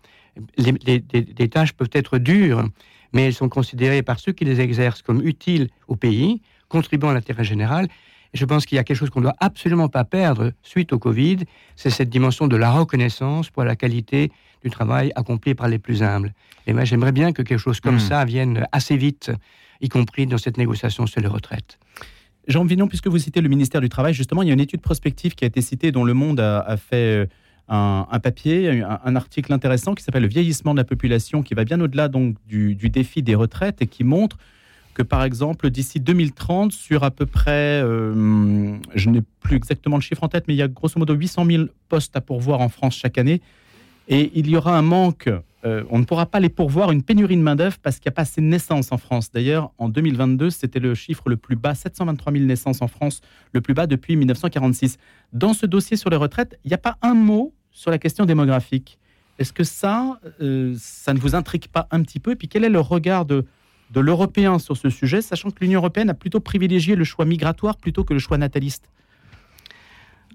Les, 0.56 1.48
tâches 1.48 1.72
peuvent 1.74 1.90
être 1.92 2.18
dures, 2.18 2.64
mais 3.12 3.26
elles 3.26 3.34
sont 3.34 3.48
considérées 3.48 4.02
par 4.02 4.18
ceux 4.18 4.32
qui 4.32 4.44
les 4.44 4.60
exercent 4.60 5.02
comme 5.02 5.24
utiles 5.24 5.68
au 5.86 5.94
pays, 5.94 6.42
contribuant 6.68 7.10
à 7.10 7.14
l'intérêt 7.14 7.44
général. 7.44 7.86
Je 8.34 8.44
pense 8.44 8.66
qu'il 8.66 8.76
y 8.76 8.78
a 8.78 8.84
quelque 8.84 8.96
chose 8.96 9.10
qu'on 9.10 9.20
ne 9.20 9.26
doit 9.26 9.36
absolument 9.40 9.88
pas 9.88 10.04
perdre 10.04 10.52
suite 10.62 10.92
au 10.92 10.98
Covid, 10.98 11.38
c'est 11.76 11.90
cette 11.90 12.08
dimension 12.08 12.48
de 12.48 12.56
la 12.56 12.70
reconnaissance 12.70 13.50
pour 13.50 13.64
la 13.64 13.76
qualité 13.76 14.30
du 14.62 14.70
travail 14.70 15.12
accompli 15.16 15.54
par 15.54 15.68
les 15.68 15.78
plus 15.78 16.02
humbles. 16.02 16.32
Et 16.66 16.72
moi, 16.72 16.84
j'aimerais 16.84 17.12
bien 17.12 17.32
que 17.32 17.42
quelque 17.42 17.58
chose 17.58 17.80
comme 17.80 17.96
hmm. 17.96 18.00
ça 18.00 18.24
vienne 18.24 18.66
assez 18.72 18.96
vite, 18.96 19.30
y 19.80 19.88
compris 19.88 20.26
dans 20.26 20.38
cette 20.38 20.56
négociation 20.56 21.06
sur 21.06 21.20
les 21.20 21.26
retraites. 21.26 21.78
Jean 22.48 22.64
Vignon, 22.64 22.88
puisque 22.88 23.06
vous 23.06 23.18
citez 23.18 23.40
le 23.40 23.48
ministère 23.48 23.80
du 23.80 23.88
Travail, 23.88 24.14
justement, 24.14 24.42
il 24.42 24.48
y 24.48 24.50
a 24.50 24.54
une 24.54 24.60
étude 24.60 24.80
prospective 24.80 25.34
qui 25.34 25.44
a 25.44 25.46
été 25.46 25.60
citée 25.60 25.92
dont 25.92 26.04
Le 26.04 26.14
Monde 26.14 26.40
a, 26.40 26.76
fait 26.76 27.22
euh, 27.22 27.26
un, 27.68 28.18
papier, 28.20 28.82
un, 28.82 29.16
article 29.16 29.52
intéressant 29.52 29.94
qui 29.94 30.02
s'appelle 30.02 30.22
Le 30.22 30.28
vieillissement 30.28 30.72
de 30.72 30.78
la 30.78 30.84
population, 30.84 31.42
qui 31.42 31.54
va 31.54 31.64
bien 31.64 31.80
au-delà 31.80 32.08
donc 32.08 32.36
du, 32.46 32.74
défi 32.74 33.22
des 33.22 33.34
retraites 33.34 33.80
et 33.80 33.86
qui 33.86 34.02
montre 34.02 34.38
que, 34.94 35.02
par 35.02 35.24
exemple, 35.24 35.70
d'ici 35.70 36.00
2030, 36.00 36.72
sur 36.72 37.04
à 37.04 37.10
peu 37.10 37.26
près, 37.26 37.82
euh, 37.82 38.76
je 38.94 39.10
n'ai 39.10 39.22
plus 39.40 39.56
exactement 39.56 39.96
le 39.96 40.02
chiffre 40.02 40.22
en 40.22 40.28
tête, 40.28 40.44
mais 40.48 40.54
il 40.54 40.58
y 40.58 40.62
a 40.62 40.68
grosso 40.68 40.98
modo 40.98 41.14
800 41.14 41.46
000 41.46 41.64
postes 41.88 42.16
à 42.16 42.20
pourvoir 42.20 42.60
en 42.60 42.68
France 42.68 42.96
chaque 42.96 43.18
année. 43.18 43.40
Et 44.08 44.30
il 44.34 44.50
y 44.50 44.56
aura 44.56 44.76
un 44.76 44.82
manque, 44.82 45.30
euh, 45.64 45.84
on 45.90 45.98
ne 45.98 46.04
pourra 46.04 46.26
pas 46.26 46.40
les 46.40 46.48
pourvoir, 46.48 46.90
une 46.90 47.02
pénurie 47.02 47.36
de 47.36 47.42
main-d'œuvre 47.42 47.78
parce 47.82 47.98
qu'il 47.98 48.08
n'y 48.08 48.14
a 48.14 48.16
pas 48.16 48.22
assez 48.22 48.40
de 48.40 48.46
naissances 48.46 48.92
en 48.92 48.98
France. 48.98 49.30
D'ailleurs, 49.32 49.72
en 49.78 49.88
2022, 49.88 50.50
c'était 50.50 50.80
le 50.80 50.94
chiffre 50.94 51.28
le 51.28 51.36
plus 51.36 51.56
bas, 51.56 51.74
723 51.74 52.32
000 52.32 52.44
naissances 52.44 52.82
en 52.82 52.88
France, 52.88 53.20
le 53.52 53.60
plus 53.60 53.74
bas 53.74 53.86
depuis 53.86 54.16
1946. 54.16 54.98
Dans 55.32 55.54
ce 55.54 55.66
dossier 55.66 55.96
sur 55.96 56.10
les 56.10 56.16
retraites, 56.16 56.58
il 56.64 56.68
n'y 56.68 56.74
a 56.74 56.78
pas 56.78 56.98
un 57.00 57.14
mot 57.14 57.54
sur 57.70 57.90
la 57.90 57.98
question 57.98 58.26
démographique. 58.26 58.98
Est-ce 59.38 59.52
que 59.52 59.64
ça, 59.64 60.20
euh, 60.40 60.74
ça 60.78 61.14
ne 61.14 61.18
vous 61.18 61.34
intrigue 61.34 61.68
pas 61.68 61.88
un 61.90 62.02
petit 62.02 62.20
peu? 62.20 62.32
Et 62.32 62.36
puis 62.36 62.48
quel 62.48 62.64
est 62.64 62.68
le 62.68 62.80
regard 62.80 63.24
de, 63.24 63.46
de 63.92 64.00
l'Européen 64.00 64.58
sur 64.58 64.76
ce 64.76 64.90
sujet, 64.90 65.22
sachant 65.22 65.50
que 65.50 65.60
l'Union 65.60 65.80
européenne 65.80 66.10
a 66.10 66.14
plutôt 66.14 66.40
privilégié 66.40 66.96
le 66.96 67.04
choix 67.04 67.24
migratoire 67.24 67.76
plutôt 67.76 68.04
que 68.04 68.14
le 68.14 68.20
choix 68.20 68.38
nataliste 68.38 68.88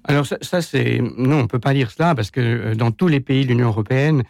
alors 0.08 0.26
ça, 0.26 0.62
c'est 0.62 1.02
non, 1.18 1.40
on 1.40 1.48
peut 1.48 1.60
pas 1.60 1.74
dire 1.74 1.92
cela 1.92 2.16
parce 2.16 2.32
que 2.32 2.40
euh, 2.40 2.76
dans 2.76 2.92
tous 2.92 3.10
les 3.10 3.20
pays 3.20 3.44
de 3.44 3.50
l'Union 3.50 3.68
européenne, 3.68 4.24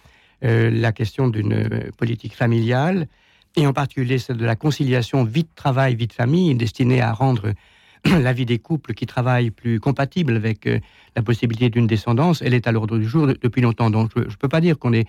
euh, 0.43 0.71
la 0.71 0.91
question 0.91 1.27
d'une 1.27 1.53
euh, 1.53 1.91
politique 1.97 2.35
familiale 2.35 3.07
et 3.55 3.67
en 3.67 3.73
particulier 3.73 4.17
celle 4.17 4.37
de 4.37 4.45
la 4.45 4.55
conciliation 4.55 5.23
vie 5.23 5.43
de 5.43 5.49
travail 5.55 5.95
vie 5.95 6.07
de 6.07 6.13
famille 6.13 6.55
destinée 6.55 7.01
à 7.01 7.13
rendre 7.13 7.53
la 8.05 8.33
vie 8.33 8.47
des 8.47 8.57
couples 8.57 8.93
qui 8.93 9.05
travaillent 9.05 9.51
plus 9.51 9.79
compatible 9.79 10.35
avec 10.35 10.67
la 11.15 11.21
possibilité 11.21 11.69
d'une 11.69 11.87
descendance, 11.87 12.41
elle 12.41 12.53
est 12.53 12.67
à 12.67 12.71
l'ordre 12.71 12.97
du 12.97 13.07
jour 13.07 13.27
depuis 13.27 13.61
longtemps. 13.61 13.89
Donc 13.89 14.11
je 14.15 14.21
ne 14.21 14.35
peux 14.39 14.49
pas 14.49 14.61
dire 14.61 14.79
qu'on 14.79 14.93
est 14.93 15.07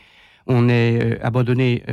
on 0.48 0.68
est 0.68 1.20
abandonné 1.20 1.84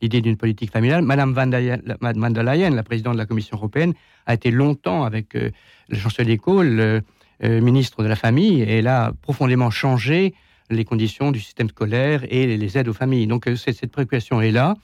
l'idée 0.00 0.20
d'une 0.20 0.36
politique 0.36 0.70
familiale. 0.70 1.02
Madame 1.02 1.34
van 1.34 1.46
der 1.46 2.42
Leyen, 2.44 2.70
la 2.70 2.82
présidente 2.82 3.14
de 3.14 3.18
la 3.18 3.26
Commission 3.26 3.56
européenne, 3.56 3.92
a 4.26 4.34
été 4.34 4.50
longtemps 4.50 5.04
avec 5.04 5.34
le 5.34 5.96
chancelier 5.96 6.38
Kohl 6.38 7.02
euh, 7.42 7.60
ministre 7.60 8.04
de 8.04 8.08
la 8.08 8.14
Famille, 8.14 8.62
et 8.62 8.78
elle 8.78 8.86
a 8.86 9.12
profondément 9.20 9.68
changé 9.68 10.34
les 10.70 10.84
conditions 10.84 11.32
du 11.32 11.40
système 11.40 11.68
scolaire 11.68 12.24
et 12.30 12.56
les 12.56 12.78
aides 12.78 12.86
aux 12.86 12.94
familles. 12.94 13.26
Donc 13.26 13.48
euh, 13.48 13.56
cette 13.56 13.90
préoccupation 13.90 14.40
est 14.40 14.52
là. 14.52 14.76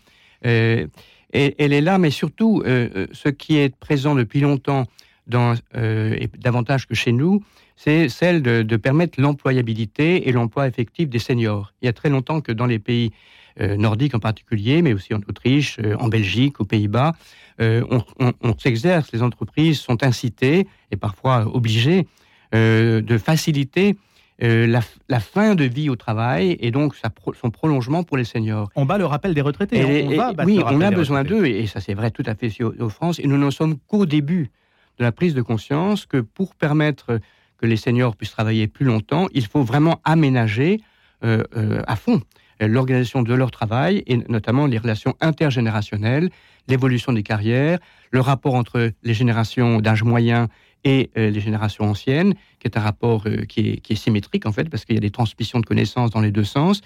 Euh, 0.45 0.87
elle 1.33 1.73
est 1.73 1.81
là, 1.81 1.99
mais 1.99 2.11
surtout, 2.11 2.65
ce 2.65 3.29
qui 3.29 3.57
est 3.57 3.73
présent 3.77 4.17
depuis 4.17 4.41
longtemps, 4.41 4.87
dans, 5.29 5.55
et 5.77 6.29
davantage 6.39 6.89
que 6.89 6.97
chez 6.97 7.13
nous, 7.13 7.45
c'est 7.83 8.09
celle 8.09 8.43
de, 8.43 8.77
permettre 8.77 9.21
l'employabilité 9.21 10.29
et 10.29 10.33
l'emploi 10.33 10.67
effectif 10.67 11.09
des 11.09 11.19
seniors. 11.19 11.73
Il 11.81 11.87
y 11.87 11.89
a 11.89 11.93
très 11.93 12.11
longtemps 12.11 12.41
que 12.41 12.53
dans 12.53 12.67
les 12.67 12.79
pays 12.79 13.13
nordiques 13.59 14.15
en 14.15 14.21
particulier, 14.21 14.83
mais 14.83 14.93
aussi 14.93 15.15
en 15.15 15.21
Autriche, 15.29 15.79
en 15.99 16.09
Belgique, 16.09 16.61
aux 16.61 16.65
Pays-Bas, 16.65 17.15
on, 17.59 18.03
on 18.19 18.59
s'exerce, 18.59 19.13
les 19.13 19.23
entreprises 19.23 19.81
sont 19.81 20.03
incitées 20.03 20.67
et 20.91 20.97
parfois 20.97 21.47
obligées 21.55 22.07
euh, 22.53 23.01
de 23.01 23.17
faciliter 23.17 23.95
euh, 24.43 24.67
la, 25.09 25.21
fin 25.21 25.55
de 25.55 25.63
vie 25.63 25.89
au 25.89 25.95
travail 25.95 26.57
et 26.59 26.73
donc 26.73 26.97
son 27.41 27.51
prolongement 27.51 28.03
pour 28.03 28.17
les 28.17 28.25
seniors. 28.25 28.69
On 28.75 28.87
bat 28.87 28.99
le 28.99 29.07
rappel 29.07 29.35
des 29.35 29.41
retraités. 29.41 29.81
Hein. 29.81 30.33
on 30.39 30.45
oui, 30.45 30.61
on 30.65 30.81
a 30.81 30.91
besoin 30.91 31.23
d'eux 31.23 31.47
et, 31.47 31.69
ça 31.69 31.81
c'est 31.81 31.95
vrai 31.95 32.11
tout 32.11 32.25
à 32.27 32.35
fait 32.35 32.51
en 32.81 32.89
France 32.89 33.21
et 33.21 33.29
nous 33.29 33.39
n'en 33.39 33.53
sommes 33.53 33.77
qu'au 33.87 34.05
début 34.05 34.51
de 34.99 35.05
la 35.05 35.13
prise 35.13 35.33
de 35.33 35.43
conscience 35.43 36.07
que 36.07 36.17
pour 36.17 36.57
permettre 36.57 37.21
que 37.61 37.67
les 37.67 37.77
seniors 37.77 38.17
puissent 38.17 38.31
travailler 38.31 38.67
plus 38.67 38.87
longtemps, 38.87 39.29
il 39.33 39.47
faut 39.47 39.63
vraiment 39.63 40.01
aménager 40.05 40.81
à 41.23 41.97
fond 41.97 42.23
l'organisation 42.67 43.23
de 43.23 43.35
leur 43.35 43.51
travail 43.51 44.03
et 44.07 44.17
notamment 44.29 44.67
les 44.67 44.79
relations 44.79 45.15
intergénérationnelles, 45.21 46.31
l'évolution 46.69 47.13
des 47.13 47.23
carrières, 47.23 47.79
le 48.11 48.21
rapport 48.21 48.55
entre 48.55 48.93
les 49.03 49.15
générations 49.15 49.81
d'âge 49.81 50.03
moyen 50.03 50.49
et 50.85 51.11
euh, 51.17 51.31
les 51.31 51.41
générations 51.41 51.85
anciennes, 51.85 52.35
qui 52.59 52.67
est 52.67 52.77
un 52.77 52.81
rapport 52.81 53.25
euh, 53.27 53.45
qui, 53.45 53.81
est, 53.89 53.95
symétrique 53.95 54.47
en 54.47 54.53
fait, 54.53 54.69
parce 54.69 54.85
qu'il 54.85 54.95
y 54.95 54.99
a 54.99 55.01
des 55.01 55.11
transmissions 55.11 55.61
de 55.61 55.67
connaissances 55.67 56.11
dans 56.11 56.21
les 56.21 56.31
deux 56.31 56.45
sens. 56.45 56.81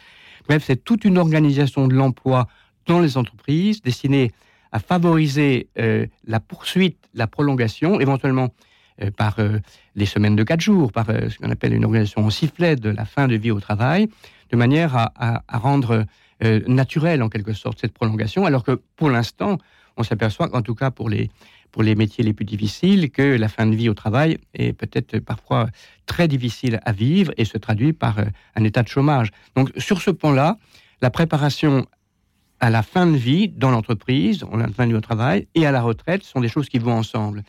Bref, 0.49 0.64
c'est 0.66 0.83
toute 0.83 1.04
une 1.04 1.19
organisation 1.19 1.87
de 1.87 1.95
l'emploi 1.95 2.49
dans 2.87 3.00
les 3.00 3.16
entreprises 3.16 3.83
destinée 3.83 4.33
à 4.73 4.81
favoriser 4.81 5.69
euh, 5.78 6.07
la 6.26 6.40
poursuite, 6.40 6.99
la 7.14 7.26
prolongation, 7.26 8.00
éventuellement 8.00 8.52
par 9.17 9.39
les 9.95 10.07
semaines 10.07 10.37
de 10.37 10.45
quatre 10.45 10.61
jours, 10.61 10.93
par 10.93 11.07
ce 11.07 11.37
qu'on 11.39 11.51
appelle 11.51 11.75
une 11.75 11.85
organisation 11.85 12.25
en 12.25 12.31
sifflet 12.31 12.77
de 12.77 12.91
la 12.91 13.05
fin 13.05 13.27
de 13.27 13.35
vie 13.35 13.51
au 13.51 13.61
travail, 13.61 14.09
de 14.51 14.57
manière 14.57 14.97
à, 14.97 15.43
à 15.49 15.59
rendre 15.59 16.05
naturelle 16.41 17.23
en 17.23 17.29
quelque 17.29 17.55
sorte 17.55 17.81
cette 17.81 17.93
prolongation, 17.93 18.47
alors 18.47 18.63
que 18.63 18.81
pour 18.97 19.11
l'instant, 19.11 19.59
on 19.97 20.03
s'aperçoit 20.03 20.49
qu'en 20.49 20.63
tout 20.63 20.75
cas 20.75 20.91
pour 20.91 21.09
les, 21.09 21.31
pour 21.75 21.83
les 21.83 21.97
métiers 21.97 22.23
les 22.23 22.33
plus 22.33 22.45
difficiles 22.45 23.11
que 23.11 23.37
la 23.37 23.49
fin 23.49 23.67
de 23.67 23.75
vie 23.75 23.89
au 23.89 23.95
travail 23.95 24.39
est 24.55 24.73
peut-être 24.73 25.19
parfois 25.19 25.67
très 26.07 26.29
difficile 26.29 26.79
à 26.85 26.93
vivre 26.93 27.33
et 27.37 27.45
se 27.45 27.59
traduit 27.59 27.93
par 27.93 28.21
euh, 28.21 28.25
un 28.55 28.63
état 28.63 28.85
de 28.85 28.89
chômage. 28.89 29.33
Donc 29.57 29.73
sur 29.77 30.01
ce 30.01 30.13
point-là, 30.13 30.57
la 31.03 31.11
préparation 31.11 31.85
à 32.61 32.71
la 32.71 32.85
fin 32.85 33.09
de 33.09 33.17
vie 33.17 33.49
dans 33.49 33.73
l'entreprise, 33.73 34.45
la 34.57 34.69
fin 34.69 34.85
de 34.85 34.93
vie 34.93 34.97
au 34.97 35.01
travail, 35.01 35.49
et 35.57 35.67
à 35.67 35.73
la 35.73 35.83
retraite 35.83 36.23
sont 36.23 36.41
des 36.41 36.49
choses 36.49 36.69
qui 36.69 36.79
vont 36.79 36.95
ensemble. 36.95 37.43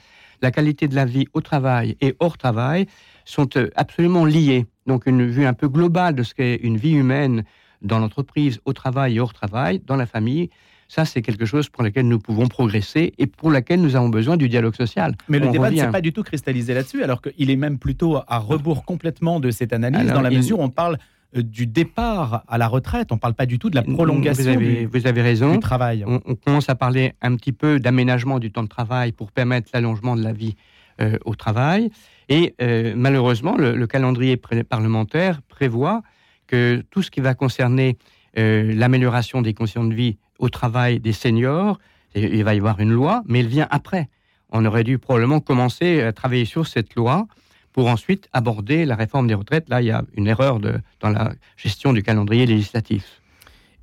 La 0.46 0.52
qualité 0.52 0.88
de 0.88 0.94
la 0.94 1.06
vie 1.06 1.26
au 1.34 1.42
travail 1.42 1.98
et 2.02 2.16
hors 2.20 2.38
travail 2.38 2.86
sont 3.26 3.50
euh, 3.58 3.72
absolument 3.76 4.26
liées. 4.26 4.68
Donc 4.86 5.08
une 5.08 5.26
vue 5.26 5.48
un 5.48 5.56
peu 5.56 5.68
globale 5.68 6.14
de 6.14 6.22
ce 6.22 6.36
qu'est 6.36 6.58
une 6.58 6.78
vie 6.78 6.92
humaine 6.92 7.46
dans 7.82 7.98
l'entreprise, 7.98 8.60
au 8.64 8.72
travail 8.72 9.16
et 9.16 9.20
hors 9.20 9.34
travail, 9.34 9.82
dans 9.88 9.96
la 9.96 10.06
famille, 10.06 10.52
ça, 10.88 11.04
c'est 11.04 11.24
quelque 11.24 11.48
chose 11.48 11.68
pour 11.68 11.82
lequel 11.82 12.08
nous 12.08 12.20
pouvons 12.20 12.48
progresser 12.48 13.14
et 13.18 13.26
pour 13.26 13.50
lequel 13.50 13.82
nous 13.82 13.96
avons 13.96 14.10
besoin 14.10 14.38
du 14.38 14.48
dialogue 14.48 14.76
social. 14.76 15.16
Mais 15.30 15.40
le 15.40 15.50
débat 15.50 15.72
ne 15.72 15.78
s'est 15.78 15.90
pas 15.90 16.00
du 16.00 16.14
tout 16.14 16.22
cristallisé 16.22 16.76
là-dessus, 16.76 17.04
alors 17.04 17.24
qu'il 17.24 17.50
est 17.50 17.56
même 17.56 17.80
plutôt 17.80 18.18
à 18.28 18.38
rebours 18.38 18.86
complètement 18.86 19.40
de 19.40 19.50
cette 19.50 19.74
analyse, 19.74 20.12
dans 20.12 20.22
la 20.22 20.30
mesure 20.30 20.60
où 20.60 20.64
on 20.64 20.70
parle 20.70 21.00
du 21.34 21.68
départ 21.68 22.44
à 22.48 22.58
la 22.58 22.68
retraite. 22.68 23.12
On 23.12 23.16
ne 23.16 23.20
parle 23.20 23.34
pas 23.34 23.46
du 23.46 23.60
tout 23.60 23.70
de 23.70 23.76
la 23.76 23.84
prolongation 23.84 24.44
vous 24.44 24.50
avez, 24.50 24.86
vous 24.86 25.08
avez 25.08 25.22
raison. 25.22 25.54
du 25.54 25.60
travail. 25.60 26.06
On, 26.08 26.20
commence 26.36 26.70
à 26.70 26.76
parler 26.76 27.14
un 27.22 27.36
petit 27.36 27.52
peu 27.52 27.80
d'aménagement 27.80 28.40
du 28.40 28.52
temps 28.52 28.64
de 28.64 28.70
travail 28.70 29.12
pour 29.12 29.32
permettre 29.32 29.70
l'allongement 29.74 30.16
de 30.16 30.24
la 30.24 30.34
vie 30.34 30.56
euh, 31.02 31.18
au 31.26 31.36
travail. 31.36 31.90
Et 32.30 32.56
euh, 32.62 32.94
malheureusement, 32.96 33.58
le, 33.58 33.86
calendrier 33.88 34.38
parlementaire 34.38 35.42
prévoit 35.42 36.02
que 36.48 36.84
tout 36.90 37.02
ce 37.02 37.12
qui 37.12 37.22
va 37.22 37.34
concerner 37.34 37.98
l'amélioration 38.38 39.42
des 39.42 39.54
conditions 39.54 39.86
de 39.86 39.94
vie 39.94 40.18
au 40.40 40.50
travail 40.50 41.00
des 41.00 41.14
seniors. 41.14 41.80
il 42.16 42.44
va 42.44 42.54
y 42.54 42.58
avoir 42.58 42.82
une 42.82 42.92
loi, 42.92 43.24
mais 43.28 43.40
elle 43.40 43.48
vient 43.48 43.68
après. 43.72 44.10
On 44.50 44.66
aurait 44.66 44.84
dû 44.84 45.00
probablement 45.00 45.40
commencer 45.40 46.02
à 46.02 46.14
travailler 46.14 46.46
sur 46.46 46.68
cette 46.68 46.96
loi 46.96 47.28
pour 47.76 47.90
ensuite 47.90 48.30
aborder 48.32 48.86
la 48.86 48.96
réforme 48.96 49.28
des 49.28 49.34
retraites. 49.34 49.68
Là, 49.68 49.82
il 49.82 49.88
y 49.88 49.92
a 49.92 50.06
une 50.16 50.28
erreur 50.28 50.62
de, 50.62 50.76
dans 51.02 51.10
la 51.10 51.34
gestion 51.58 51.92
du 51.92 52.04
calendrier 52.04 52.46
législatif. 52.46 53.22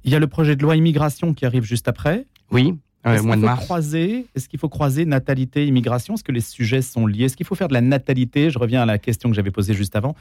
Il 0.04 0.11
y 0.11 0.14
a 0.14 0.18
le 0.18 0.28
projet 0.28 0.56
de 0.56 0.62
loi 0.62 0.76
immigration 0.76 1.34
qui 1.34 1.44
arrive 1.44 1.64
juste 1.64 1.88
après. 1.88 2.25
Oui, 2.50 2.75
euh, 3.06 3.22
mois 3.22 3.37
de 3.37 3.42
mars. 3.42 3.70
Est-ce 3.92 4.49
qu'il 4.49 4.58
faut 4.58 4.70
croiser 4.70 5.04
natalité, 5.04 5.66
immigration? 5.66 6.14
Est-ce 6.14 6.25
que 6.25 6.32
les 6.32 6.40
sujets 6.40 6.80
sont 6.80 7.06
liés? 7.06 7.25
Est-ce 7.25 7.37
qu'il 7.37 7.44
faut 7.44 7.54
faire 7.54 7.68
de 7.68 7.75
la 7.75 7.82
natalité? 7.82 8.49
Je 8.49 8.58
reviens 8.58 8.80
à 8.80 8.87
la 8.87 8.96
question 8.96 9.28
que 9.28 9.37
j'avais 9.37 9.50
posée 9.50 9.75
juste 9.75 9.94
avant. 9.94 10.16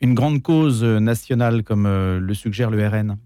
Une 0.00 0.14
grande 0.14 0.40
cause 0.40 0.82
nationale 0.82 1.62
comme 1.62 1.84
euh, 1.84 2.18
le 2.18 2.32
suggère 2.32 2.70
le 2.70 2.88
RN 2.88 3.18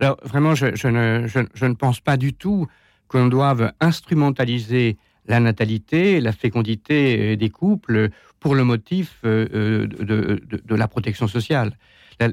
alors 0.00 0.16
vraiment, 0.24 0.56
je, 0.56 0.66
ne, 0.88 1.74
pense 1.74 2.00
pas 2.00 2.16
du 2.16 2.32
tout 2.32 2.66
qu'on 3.06 3.28
doive 3.28 3.72
instrumentaliser 3.78 4.96
la 5.26 5.40
natalité, 5.40 6.20
la 6.20 6.32
fécondité 6.32 7.36
des 7.36 7.50
couples 7.50 8.10
pour 8.42 8.54
le 8.54 8.64
motif 8.64 9.18
euh, 9.24 9.86
de, 9.86 10.74
la 10.74 10.88
protection 10.88 11.28
sociale. 11.28 11.72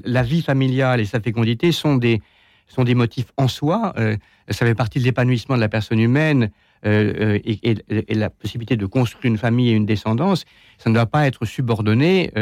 La, 0.04 0.22
vie 0.22 0.42
familiale 0.42 1.00
et 1.00 1.04
sa 1.04 1.20
fécondité 1.20 1.72
sont 1.72 1.96
des, 1.96 2.20
sont 2.66 2.84
des 2.84 2.94
motifs 2.94 3.32
en 3.36 3.48
soi. 3.48 3.92
Euh, 3.96 4.16
ça 4.48 4.66
fait 4.66 4.74
partie 4.74 4.98
de 4.98 5.04
l'épanouissement 5.04 5.54
de 5.56 5.60
la 5.60 5.68
personne 5.68 6.00
humaine 6.00 6.50
euh, 6.84 7.38
et, 7.44 7.76
la 8.08 8.30
possibilité 8.30 8.76
de 8.76 8.86
construire 8.86 9.24
une 9.26 9.38
famille 9.38 9.70
et 9.70 9.74
une 9.74 9.86
descendance. 9.86 10.44
Ça 10.78 10.90
ne 10.90 10.94
doit 10.94 11.06
pas 11.06 11.26
être 11.26 11.44
subordonné 11.44 12.32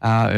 à, 0.00 0.30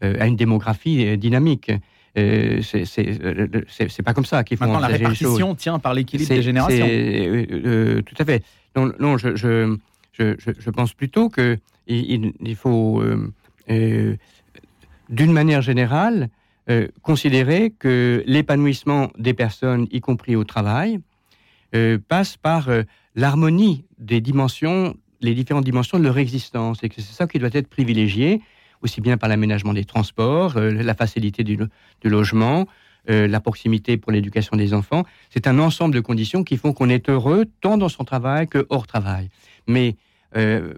à, 0.00 0.26
une 0.26 0.36
démographie 0.36 1.16
dynamique. 1.16 1.70
Euh, 2.16 2.60
euh, 2.74 3.62
c'est 3.66 4.02
pas 4.02 4.14
comme 4.14 4.24
ça 4.24 4.44
qu'il 4.44 4.56
faut 4.56 4.64
Maintenant, 4.64 4.80
la 4.80 4.86
répartition 4.86 5.54
tient 5.54 5.78
par 5.78 5.94
l'équilibre 5.94 6.32
des 6.32 6.42
générations. 6.42 6.86
Euh, 6.88 8.02
tout 8.02 8.14
à 8.18 8.24
fait. 8.24 8.44
Non, 8.76 8.92
non 9.00 9.18
je, 9.18 9.34
je, 9.34 9.76
je, 10.12 10.34
je, 10.38 10.70
pense 10.70 10.94
plutôt 10.94 11.28
qu'il 11.28 11.58
il, 11.88 12.56
faut, 12.56 13.02
d'une 13.68 15.32
manière 15.32 15.62
générale, 15.62 16.28
considérer 17.02 17.72
que 17.76 18.22
l'épanouissement 18.26 19.10
des 19.18 19.34
personnes, 19.34 19.88
y 19.90 20.00
compris 20.00 20.36
au 20.36 20.44
travail, 20.44 21.00
passe 22.08 22.36
par 22.36 22.68
l'harmonie 23.16 23.84
des 23.98 24.20
dimensions, 24.20 24.96
les 25.20 25.34
différentes 25.34 25.64
dimensions 25.64 25.98
de 25.98 26.04
leur 26.04 26.18
existence, 26.18 26.78
et 26.84 26.88
que 26.88 26.96
c'est 26.96 27.12
ça 27.12 27.26
qui 27.26 27.40
doit 27.40 27.50
être 27.52 27.68
privilégié 27.68 28.40
aussi 28.84 29.00
bien 29.00 29.16
par 29.16 29.28
l'aménagement 29.28 29.72
des 29.72 29.84
transports, 29.84 30.56
euh, 30.56 30.70
la 30.70 30.94
facilité 30.94 31.42
du, 31.42 31.58
logement, 32.04 32.68
euh, 33.10 33.26
la 33.26 33.40
proximité 33.40 33.96
pour 33.96 34.12
l'éducation 34.12 34.56
des 34.56 34.74
enfants. 34.74 35.04
C'est 35.30 35.46
un 35.46 35.58
ensemble 35.58 35.94
de 35.94 36.00
conditions 36.00 36.44
qui 36.44 36.56
font 36.56 36.72
qu'on 36.72 36.90
est 36.90 37.08
heureux 37.08 37.46
tant 37.62 37.78
dans 37.78 37.88
son 37.88 38.04
travail 38.04 38.46
que 38.46 38.66
hors 38.68 38.86
travail. 38.86 39.30
Mais 39.66 39.96
euh, 40.36 40.74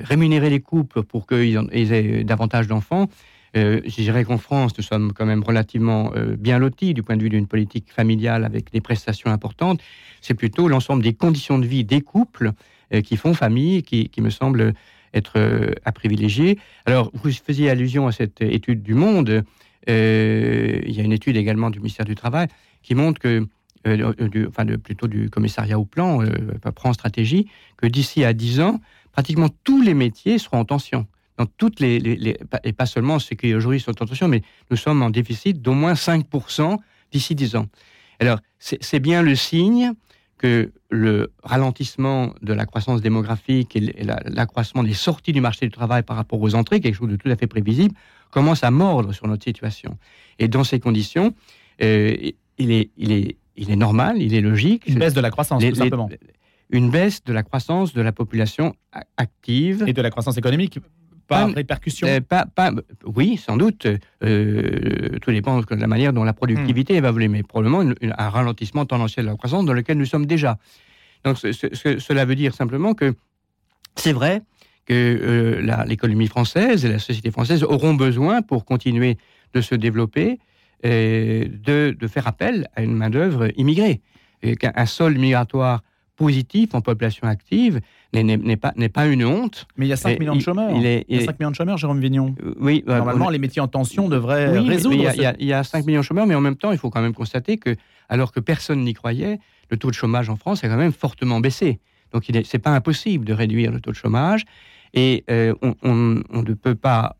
rémunérer 0.00 0.50
les 0.50 0.60
couples 0.60 1.02
pour 1.02 1.26
qu'ils 1.26 1.92
aient 1.92 2.24
davantage 2.24 2.66
d'enfants, 2.66 3.08
je 3.54 4.02
dirais 4.02 4.24
qu'en 4.24 4.36
France, 4.36 4.76
nous 4.76 4.84
sommes 4.84 5.14
quand 5.14 5.24
même 5.24 5.42
relativement 5.42 6.12
bien 6.38 6.58
lotis 6.58 6.92
du 6.92 7.02
point 7.02 7.16
de 7.16 7.22
vue 7.22 7.30
d'une 7.30 7.46
politique 7.46 7.90
familiale 7.90 8.44
avec 8.44 8.70
des 8.70 8.82
prestations 8.82 9.30
importantes. 9.30 9.80
C'est 10.20 10.34
plutôt 10.34 10.68
l'ensemble 10.68 11.02
des 11.02 11.14
conditions 11.14 11.58
de 11.58 11.64
vie 11.64 11.82
des 11.82 12.02
couples 12.02 12.52
qui 13.02 13.16
font 13.16 13.32
famille 13.32 13.82
qui, 13.82 14.10
qui 14.10 14.20
me 14.20 14.28
semble 14.28 14.74
être 15.14 15.34
euh, 15.36 15.72
à 15.84 15.92
privilégier. 15.92 16.58
Alors, 16.84 17.10
vous 17.14 17.30
faisiez 17.32 17.70
allusion 17.70 18.06
à 18.06 18.12
cette 18.12 18.40
étude 18.40 18.82
du 18.82 18.94
Monde. 18.94 19.44
Euh, 19.88 20.80
il 20.84 20.92
y 20.92 21.00
a 21.00 21.04
une 21.04 21.12
étude 21.12 21.36
également 21.36 21.70
du 21.70 21.78
ministère 21.78 22.06
du 22.06 22.14
Travail 22.14 22.48
qui 22.82 22.94
montre 22.94 23.20
que, 23.20 23.46
euh, 23.86 24.12
enfin 24.48 24.64
plutôt 24.78 25.06
du 25.06 25.30
commissariat 25.30 25.78
au 25.78 25.84
plan, 25.84 26.20
prend 26.74 26.92
stratégie, 26.92 27.48
que 27.76 27.86
d'ici 27.86 28.24
à 28.24 28.32
10 28.32 28.60
ans, 28.60 28.80
pratiquement 29.12 29.48
tous 29.64 29.82
les 29.82 29.94
métiers 29.94 30.38
seront 30.38 30.58
en 30.58 30.64
tension. 30.64 31.06
Dans 31.36 31.46
toutes 31.46 31.80
les, 31.80 32.36
et 32.64 32.72
pas 32.72 32.86
seulement 32.86 33.18
ceux 33.18 33.36
qui 33.36 33.54
aujourd'hui 33.54 33.80
sont 33.80 33.90
en 33.90 34.06
tension, 34.06 34.26
mais 34.26 34.42
nous 34.70 34.76
sommes 34.76 35.02
en 35.02 35.10
déficit 35.10 35.60
d'au 35.60 35.74
moins 35.74 35.92
5% 35.92 36.78
d'ici 37.12 37.34
10 37.34 37.56
ans. 37.56 37.66
Alors, 38.20 38.38
c'est 38.58 39.00
bien 39.00 39.22
le 39.22 39.34
signe 39.34 39.92
que 40.38 40.70
le 40.90 41.32
ralentissement 41.42 42.34
de 42.42 42.52
la 42.52 42.66
croissance 42.66 43.00
démographique 43.00 43.74
et 43.76 43.80
l'accroissement 44.26 44.82
des 44.82 44.94
sorties 44.94 45.32
du 45.32 45.40
marché 45.40 45.66
du 45.66 45.72
travail 45.72 46.02
par 46.02 46.16
rapport 46.16 46.40
aux 46.40 46.54
entrées, 46.54 46.80
quelque 46.80 46.94
chose 46.94 47.08
de 47.08 47.16
tout 47.16 47.30
à 47.30 47.36
fait 47.36 47.46
prévisible, 47.46 47.94
commence 48.30 48.62
à 48.62 48.70
mordre 48.70 49.12
sur 49.12 49.26
notre 49.26 49.44
situation. 49.44 49.96
Et 50.38 50.48
dans 50.48 50.64
ces 50.64 50.78
conditions, 50.78 51.34
euh, 51.82 52.14
il, 52.58 52.70
est, 52.70 52.90
il, 52.96 53.12
est, 53.12 53.36
il 53.56 53.70
est 53.70 53.76
normal, 53.76 54.20
il 54.20 54.34
est 54.34 54.40
logique. 54.40 54.86
Une 54.86 54.98
baisse 54.98 55.14
de 55.14 55.20
la 55.20 55.30
croissance, 55.30 55.62
tout 55.64 55.74
simplement. 55.74 56.08
une 56.70 56.90
baisse 56.90 57.24
de 57.24 57.32
la 57.32 57.42
croissance 57.42 57.94
de 57.94 58.02
la 58.02 58.12
population 58.12 58.74
active. 59.16 59.84
Et 59.86 59.92
de 59.92 60.02
la 60.02 60.10
croissance 60.10 60.36
économique 60.36 60.78
pas, 61.26 61.46
répercussion 61.46 62.06
euh, 62.06 62.20
pas, 62.20 62.46
pas, 62.46 62.72
Oui, 63.04 63.36
sans 63.36 63.56
doute. 63.56 63.86
Euh, 64.22 65.18
tout 65.20 65.30
dépend 65.30 65.60
de 65.60 65.74
la 65.74 65.86
manière 65.86 66.12
dont 66.12 66.24
la 66.24 66.32
productivité 66.32 66.98
hmm. 66.98 67.02
va 67.02 67.08
évoluer, 67.08 67.28
mais 67.28 67.42
probablement 67.42 67.92
un 68.02 68.28
ralentissement 68.28 68.86
tendanciel 68.86 69.26
de 69.26 69.30
la 69.30 69.36
croissance 69.36 69.64
dans 69.64 69.72
lequel 69.72 69.98
nous 69.98 70.06
sommes 70.06 70.26
déjà. 70.26 70.58
Donc 71.24 71.38
cela 71.38 72.24
veut 72.24 72.36
dire 72.36 72.54
simplement 72.54 72.94
que 72.94 73.14
c'est 73.96 74.12
vrai 74.12 74.42
que 74.84 74.92
euh, 74.94 75.84
l'économie 75.86 76.28
française 76.28 76.84
et 76.84 76.88
la 76.88 77.00
société 77.00 77.30
française 77.30 77.64
auront 77.64 77.94
besoin, 77.94 78.42
pour 78.42 78.64
continuer 78.64 79.18
de 79.52 79.60
se 79.60 79.74
développer, 79.74 80.38
de, 80.84 81.96
de, 81.98 82.06
faire 82.06 82.28
appel 82.28 82.68
à 82.76 82.82
une 82.82 82.94
main-d'œuvre 82.94 83.48
immigrée. 83.56 84.02
Qu'un 84.60 84.86
sol 84.86 85.18
migratoire 85.18 85.82
positif 86.14 86.74
en 86.74 86.80
population 86.80 87.26
active 87.26 87.80
n'est 88.12 88.56
pas, 88.56 88.72
pas 88.92 89.06
une 89.06 89.24
honte. 89.24 89.66
Mais 89.76 89.86
il 89.86 89.88
y 89.88 89.92
a 89.92 89.96
5 89.96 90.18
millions 90.18 90.36
de 90.36 90.40
chômeurs. 90.40 90.70
Il, 90.76 90.86
est, 90.86 91.04
il 91.08 91.20
y 91.20 91.22
a 91.22 91.26
5 91.26 91.38
millions 91.38 91.50
de 91.50 91.56
chômeurs, 91.56 91.76
Jérôme 91.76 92.00
Vignon. 92.00 92.34
Euh, 92.42 92.54
oui, 92.58 92.82
bah, 92.86 92.98
Normalement, 92.98 93.30
les 93.30 93.38
métiers 93.38 93.62
en 93.62 93.68
tension 93.68 94.08
devraient 94.08 94.58
résoudre. 94.58 94.94
Il 94.94 95.02
y, 95.02 95.26
a, 95.26 95.34
il 95.38 95.46
y, 95.46 95.52
a 95.52 95.64
5 95.64 95.86
millions 95.86 96.00
de 96.00 96.04
chômeurs, 96.04 96.26
mais 96.26 96.34
en 96.34 96.40
même 96.40 96.56
temps, 96.56 96.72
il 96.72 96.78
faut 96.78 96.90
quand 96.90 97.02
même 97.02 97.14
constater 97.14 97.56
que, 97.56 97.76
alors 98.08 98.32
que 98.32 98.40
personne 98.40 98.82
n'y 98.82 98.94
croyait, 98.94 99.38
le 99.70 99.76
taux 99.76 99.88
de 99.88 99.94
chômage 99.94 100.30
en 100.30 100.36
France 100.36 100.62
a 100.64 100.68
quand 100.68 100.76
même 100.76 100.92
fortement 100.92 101.40
baissé. 101.40 101.80
Donc, 102.12 102.24
ce 102.26 102.32
n'est 102.32 102.62
pas 102.62 102.70
impossible 102.70 103.24
de 103.24 103.32
réduire 103.32 103.72
le 103.72 103.80
taux 103.80 103.90
de 103.90 103.96
chômage. 103.96 104.44
Et 104.94 105.24
on, 105.28 106.22
ne 106.32 106.54
peut 106.54 106.76
pas, 106.76 107.16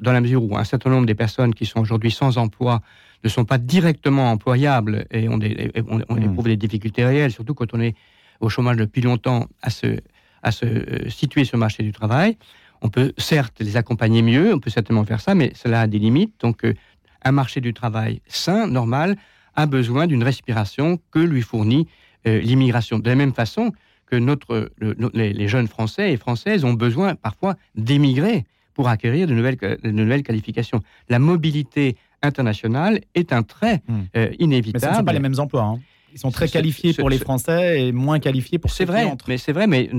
dans 0.00 0.12
la 0.12 0.20
mesure 0.20 0.44
où 0.44 0.56
un 0.56 0.64
certain 0.64 0.90
nombre 0.90 1.06
des 1.06 1.14
personnes 1.14 1.54
qui 1.54 1.66
sont 1.66 1.80
aujourd'hui 1.80 2.10
sans 2.10 2.38
emploi 2.38 2.82
ne 3.24 3.28
sont 3.28 3.44
pas 3.44 3.58
directement 3.58 4.30
employables 4.30 5.06
et 5.10 5.28
on, 5.28 5.34
on, 5.34 6.16
hmm. 6.16 6.22
éprouve 6.22 6.44
des 6.44 6.56
difficultés 6.56 7.04
réelles, 7.04 7.32
surtout 7.32 7.54
quand 7.54 7.74
on 7.74 7.80
est 7.80 7.94
au 8.40 8.48
chômage 8.48 8.76
depuis 8.76 9.02
longtemps, 9.02 9.46
à 9.62 9.70
se, 9.70 9.98
à 10.42 10.50
se 10.50 11.08
situer 11.08 11.44
sur 11.44 11.56
le 11.56 11.60
marché 11.60 11.82
du 11.82 11.92
travail. 11.92 12.36
On 12.82 12.88
peut 12.88 13.12
certes 13.18 13.56
les 13.60 13.76
accompagner 13.76 14.22
mieux, 14.22 14.54
on 14.54 14.58
peut 14.58 14.70
certainement 14.70 15.04
faire 15.04 15.20
ça, 15.20 15.34
mais 15.34 15.52
cela 15.54 15.82
a 15.82 15.86
des 15.86 15.98
limites. 15.98 16.34
Donc, 16.40 16.64
euh, 16.64 16.74
un 17.22 17.32
marché 17.32 17.60
du 17.60 17.74
travail 17.74 18.22
sain, 18.26 18.66
normal, 18.66 19.16
a 19.54 19.66
besoin 19.66 20.06
d'une 20.06 20.22
respiration 20.22 20.98
que 21.10 21.18
lui 21.18 21.42
fournit 21.42 21.86
euh, 22.26 22.40
l'immigration. 22.40 22.98
De 22.98 23.08
la 23.08 23.16
même 23.16 23.34
façon 23.34 23.72
que 24.06 24.16
notre, 24.16 24.72
les, 25.12 25.48
jeunes 25.48 25.68
Français 25.68 26.12
et 26.12 26.16
Françaises 26.16 26.64
ont 26.64 26.72
besoin 26.72 27.14
parfois 27.14 27.54
d'émigrer 27.76 28.44
pour 28.74 28.88
acquérir 28.88 29.28
de 29.28 29.34
nouvelles, 29.34 29.56
de 29.56 29.90
nouvelles 29.90 30.22
qualifications. 30.22 30.80
La 31.08 31.18
mobilité 31.18 31.96
internationale 32.22 33.00
est 33.14 33.32
un 33.32 33.42
trait 33.42 33.82
euh, 34.16 34.30
inévitable. 34.38 34.80
Mais 34.82 34.88
ce 34.88 34.92
ne 34.92 34.98
sont 34.98 35.04
pas 35.04 35.12
les 35.12 35.20
mêmes 35.20 35.38
emplois. 35.38 35.62
Hein. 35.62 35.80
Ils 36.12 36.18
sont 36.18 36.30
très 36.30 36.48
qualifiés 36.48 36.92
pour 36.94 37.10
les 37.10 37.18
Français 37.18 37.86
et 37.86 37.92
moins 37.92 38.18
qualifiés 38.18 38.58
pour 38.58 38.70
C'est 38.70 38.84
vrai, 38.84 39.10
mais 39.28 39.38
c'est 39.38 39.52
vrai, 39.52 39.66
mais 39.66 39.90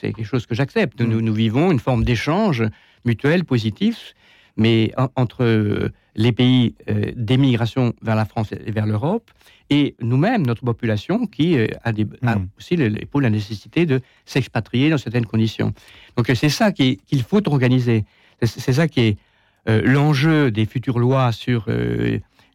c'est 0.00 0.12
quelque 0.12 0.24
chose 0.24 0.46
que 0.46 0.54
j'accepte. 0.54 1.00
Nous, 1.00 1.20
mm. 1.20 1.24
nous, 1.24 1.34
vivons 1.34 1.70
une 1.70 1.80
forme 1.80 2.04
d'échange 2.04 2.64
mutuel 3.04 3.44
positif, 3.44 4.14
mais 4.56 4.92
entre 5.16 5.90
les 6.18 6.32
pays 6.32 6.74
euh, 6.90 7.12
d'émigration 7.14 7.94
vers 8.02 8.16
la 8.16 8.24
France 8.24 8.52
et 8.52 8.70
vers 8.72 8.86
l'Europe, 8.86 9.30
et 9.70 9.94
nous-mêmes, 10.00 10.46
notre 10.46 10.64
population, 10.64 11.26
qui 11.26 11.56
euh, 11.56 11.68
a, 11.84 11.92
des, 11.92 12.04
mm. 12.04 12.48
aussi 12.58 12.76
pour 13.10 13.20
la 13.20 13.30
nécessité 13.30 13.86
de 13.86 14.00
s'expatrier 14.26 14.90
dans 14.90 14.98
certaines 14.98 15.26
conditions. 15.26 15.72
Donc 16.16 16.30
c'est 16.34 16.48
ça 16.48 16.72
qu'il 16.72 17.22
faut 17.26 17.48
organiser. 17.48 18.04
C'est 18.42 18.72
ça 18.72 18.88
qui 18.88 19.00
est 19.00 19.16
euh, 19.68 19.80
l'enjeu 19.84 20.50
des 20.50 20.66
futures 20.66 20.98
lois 20.98 21.32
sur 21.32 21.66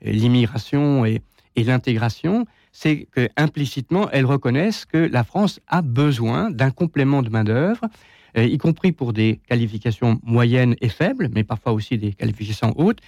l'immigration 0.02 1.06
et, 1.06 1.22
et 1.56 1.64
l'intégration, 1.64 2.46
c'est 2.74 3.08
que 3.12 3.30
implicitement 3.38 4.10
elles 4.12 4.26
reconnaissent 4.26 4.86
que 4.86 4.98
la 4.98 5.24
France 5.24 5.62
a 5.68 5.82
besoin 5.82 6.50
d'un 6.50 6.72
complément 6.72 7.22
de 7.22 7.30
main 7.30 7.46
d'œuvre, 7.46 7.88
euh, 8.36 8.44
y 8.44 8.58
compris 8.58 8.92
pour 8.92 9.14
des 9.14 9.40
qualifications 9.48 10.20
moyennes 10.24 10.76
et 10.82 10.90
faibles, 10.90 11.30
mais 11.34 11.44
parfois 11.44 11.72
aussi 11.72 11.98
des 11.98 12.14
qualifications 12.14 12.74
hautes, 12.78 13.00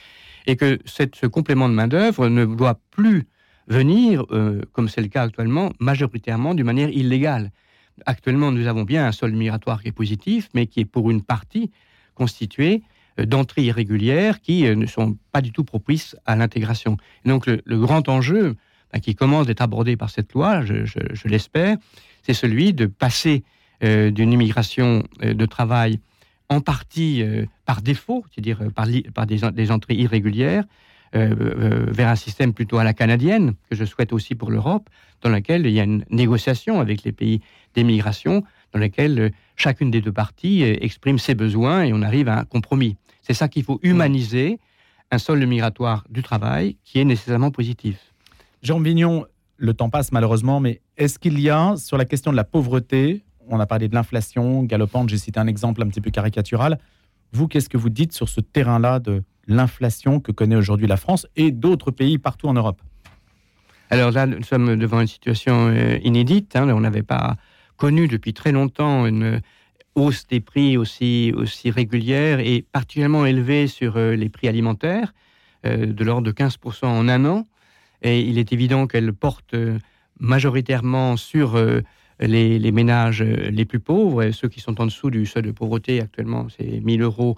et 0.46 0.56
que 0.56 0.80
ce 0.86 1.26
complément 1.26 1.68
de 1.68 1.74
main 1.74 1.88
d'œuvre 1.88 2.30
ne 2.30 2.46
doit 2.46 2.80
plus 2.92 3.28
venir, 3.68 4.24
euh, 4.30 4.62
comme 4.72 4.88
c'est 4.88 5.02
le 5.02 5.08
cas 5.08 5.24
actuellement, 5.24 5.72
majoritairement 5.80 6.54
d'une 6.54 6.68
manière 6.68 6.90
illégale. 6.90 7.52
Actuellement, 8.06 8.52
nous 8.52 8.68
avons 8.68 8.84
bien 8.84 9.08
un 9.08 9.12
sol 9.12 9.32
migratoire 9.32 9.82
qui 9.82 9.88
est 9.88 9.92
positif, 9.92 10.50
mais 10.54 10.68
qui 10.68 10.82
est 10.82 10.86
pour 10.86 11.10
une 11.10 11.24
partie 11.24 11.72
constitué 12.14 12.84
euh, 13.20 13.26
d'entrées 13.26 13.64
irrégulières 13.64 14.42
qui 14.42 14.62
ne 14.64 14.86
sont 14.86 15.18
pas 15.32 15.42
du 15.42 15.52
tout 15.52 15.64
propices 15.64 16.16
à 16.28 16.36
l'intégration. 16.36 16.98
Donc 17.26 17.48
le, 17.48 17.80
grand 17.80 18.08
enjeu 18.10 18.56
qui 19.02 19.16
commence 19.16 19.48
d'être 19.48 19.62
abordé 19.62 19.98
par 19.98 20.10
cette 20.10 20.34
loi, 20.34 20.64
je, 20.64 21.28
l'espère, 21.28 21.78
c'est 22.24 22.34
celui 22.34 22.74
de 22.74 22.86
passer 22.86 23.44
euh, 23.84 24.10
d'une 24.10 24.32
immigration 24.32 25.04
euh, 25.24 25.34
de 25.34 25.46
travail 25.46 26.00
en 26.50 26.62
partie 26.62 27.22
euh, 27.22 27.46
par 27.66 27.82
défaut, 27.82 28.24
c'est-à-dire 28.32 28.60
par, 28.74 28.88
par 29.14 29.26
des, 29.26 29.72
entrées 29.72 29.96
irrégulières, 29.96 30.64
vers 31.14 32.10
un 32.10 32.18
système 32.18 32.52
plutôt 32.52 32.78
à 32.78 32.84
la 32.84 32.94
canadienne, 32.94 33.54
que 33.70 33.76
je 33.78 33.86
souhaite 33.86 34.12
aussi 34.12 34.36
pour 34.36 34.52
l'Europe, 34.52 34.90
dans 35.22 35.30
laquelle 35.30 35.66
il 35.66 35.72
y 35.72 35.80
a 35.80 35.84
une 35.84 36.04
négociation 36.10 36.82
avec 36.82 37.04
les 37.04 37.14
pays 37.14 37.40
d'émigration, 37.74 38.44
dans 38.74 38.80
laquelle 38.80 39.32
chacune 39.56 39.92
des 39.92 40.02
deux 40.02 40.12
parties 40.12 40.64
exprime 40.64 41.18
ses 41.18 41.34
besoins 41.34 41.86
et 41.86 41.94
on 41.94 42.02
arrive 42.02 42.28
à 42.28 42.40
un 42.40 42.44
compromis. 42.44 42.98
C'est 43.22 43.34
ça 43.34 43.48
qu'il 43.48 43.64
faut 43.64 43.80
humaniser, 43.82 44.60
un 45.10 45.18
sol 45.18 45.46
migratoire 45.46 46.04
du 46.10 46.22
travail 46.22 46.76
qui 46.84 47.00
est 47.00 47.06
nécessairement 47.06 47.52
positif. 47.52 48.14
Jean 48.66 48.80
Vignon, 48.80 49.28
le 49.58 49.76
temps 49.76 49.92
passe 49.92 50.12
malheureusement, 50.12 50.60
mais 50.60 50.82
est-ce 50.98 51.20
qu'il 51.20 51.40
y 51.40 51.52
a, 51.52 51.76
sur 51.78 51.98
la 51.98 52.06
question 52.06 52.32
de 52.32 52.36
la 52.36 52.44
pauvreté, 52.44 53.24
on 53.48 53.60
a 53.60 53.68
parlé 53.68 53.88
de 53.88 53.94
l'inflation 53.94 54.64
galopante, 54.64 55.08
j'ai 55.10 55.20
cité 55.20 55.40
un 55.40 55.46
exemple 55.46 55.84
un 55.84 55.88
petit 55.88 56.02
peu 56.02 56.10
caricatural, 56.10 56.80
vous, 57.32 57.48
qu'est-ce 57.48 57.70
que 57.70 57.78
vous 57.78 57.92
dites 57.92 58.12
sur 58.12 58.28
ce 58.28 58.42
terrain-là 58.42 59.00
de 59.00 59.24
l'inflation 59.46 60.20
que 60.20 60.32
connaît 60.32 60.56
aujourd'hui 60.56 60.88
la 60.88 60.98
France 60.98 61.28
et 61.36 61.52
d'autres 61.52 61.92
pays 61.92 62.18
partout 62.18 62.48
en 62.48 62.54
Europe? 62.54 62.82
Alors 63.92 64.10
là, 64.10 64.26
nous 64.26 64.42
sommes 64.42 64.78
devant 64.78 65.00
une 65.00 65.06
situation 65.06 65.68
euh, 65.68 66.00
inédite. 66.04 66.56
Hein. 66.56 66.68
on 66.70 66.80
n'avait 66.80 67.04
pas 67.04 67.36
connu 67.78 68.08
depuis 68.08 68.34
très 68.34 68.52
longtemps 68.52 69.06
une 69.06 69.42
hausse 69.94 70.26
des 70.26 70.40
prix 70.40 70.76
aussi, 70.76 71.32
aussi 71.36 71.70
régulière 71.70 72.40
et 72.40 72.66
particulièrement 72.72 73.28
élevée 73.28 73.68
sur 73.68 73.98
euh, 73.98 74.16
les 74.16 74.30
prix 74.30 74.48
alimentaires, 74.48 75.14
euh, 75.68 75.86
de 75.86 76.04
l'ordre 76.04 76.26
de 76.26 76.32
15% 76.32 76.88
en 76.88 77.08
un 77.08 77.26
an. 77.26 77.46
Et 78.02 78.22
il 78.22 78.38
est 78.38 78.54
évident 78.54 78.88
qu'elle 78.88 79.14
porte 79.14 79.54
euh, 79.54 79.80
majoritairement 80.20 81.18
sur 81.18 81.56
euh, 81.56 81.82
les, 82.20 82.72
ménages 82.72 83.22
euh, 83.22 83.50
les 83.50 83.66
plus 83.66 83.80
pauvres, 83.80 84.32
ceux 84.32 84.48
qui 84.48 84.60
sont 84.60 84.80
en 84.82 84.86
dessous 84.86 85.10
du 85.10 85.26
seuil 85.26 85.44
de 85.44 85.52
pauvreté 85.52 86.02
actuellement, 86.02 86.48
c'est 86.56 86.82
1000 86.82 87.02
euros 87.02 87.38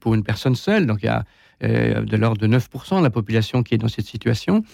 pour 0.00 0.14
une 0.14 0.24
personne 0.24 0.54
seule. 0.54 0.86
Donc 0.86 1.00
il 1.02 1.06
y 1.06 1.08
a 1.08 1.24
de 1.60 2.16
l'ordre 2.16 2.40
de 2.40 2.48
9% 2.48 2.98
de 2.98 3.02
la 3.02 3.10
population 3.10 3.62
qui 3.62 3.74
est 3.74 3.78
dans 3.78 3.88
cette 3.88 4.06
situation, 4.06 4.64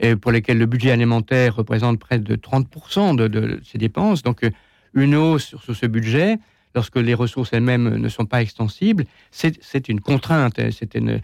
et 0.00 0.16
pour 0.16 0.32
lesquels 0.32 0.58
le 0.58 0.66
budget 0.66 0.90
alimentaire 0.90 1.54
représente 1.54 2.00
près 2.00 2.18
de 2.18 2.34
30% 2.34 3.14
de, 3.14 3.28
de, 3.28 3.60
ses 3.62 3.78
dépenses. 3.78 4.24
Donc 4.24 4.44
une 4.92 5.14
hausse 5.14 5.54
sur, 5.56 5.76
ce 5.76 5.86
budget, 5.86 6.38
lorsque 6.74 6.96
les 6.96 7.14
ressources 7.14 7.52
elles-mêmes 7.52 7.96
ne 7.96 8.08
sont 8.08 8.26
pas 8.26 8.42
extensibles, 8.42 9.04
c'est 9.30 9.88
une 9.88 10.00
contrainte, 10.00 10.60
c'est 10.72 10.96
une, 10.96 11.20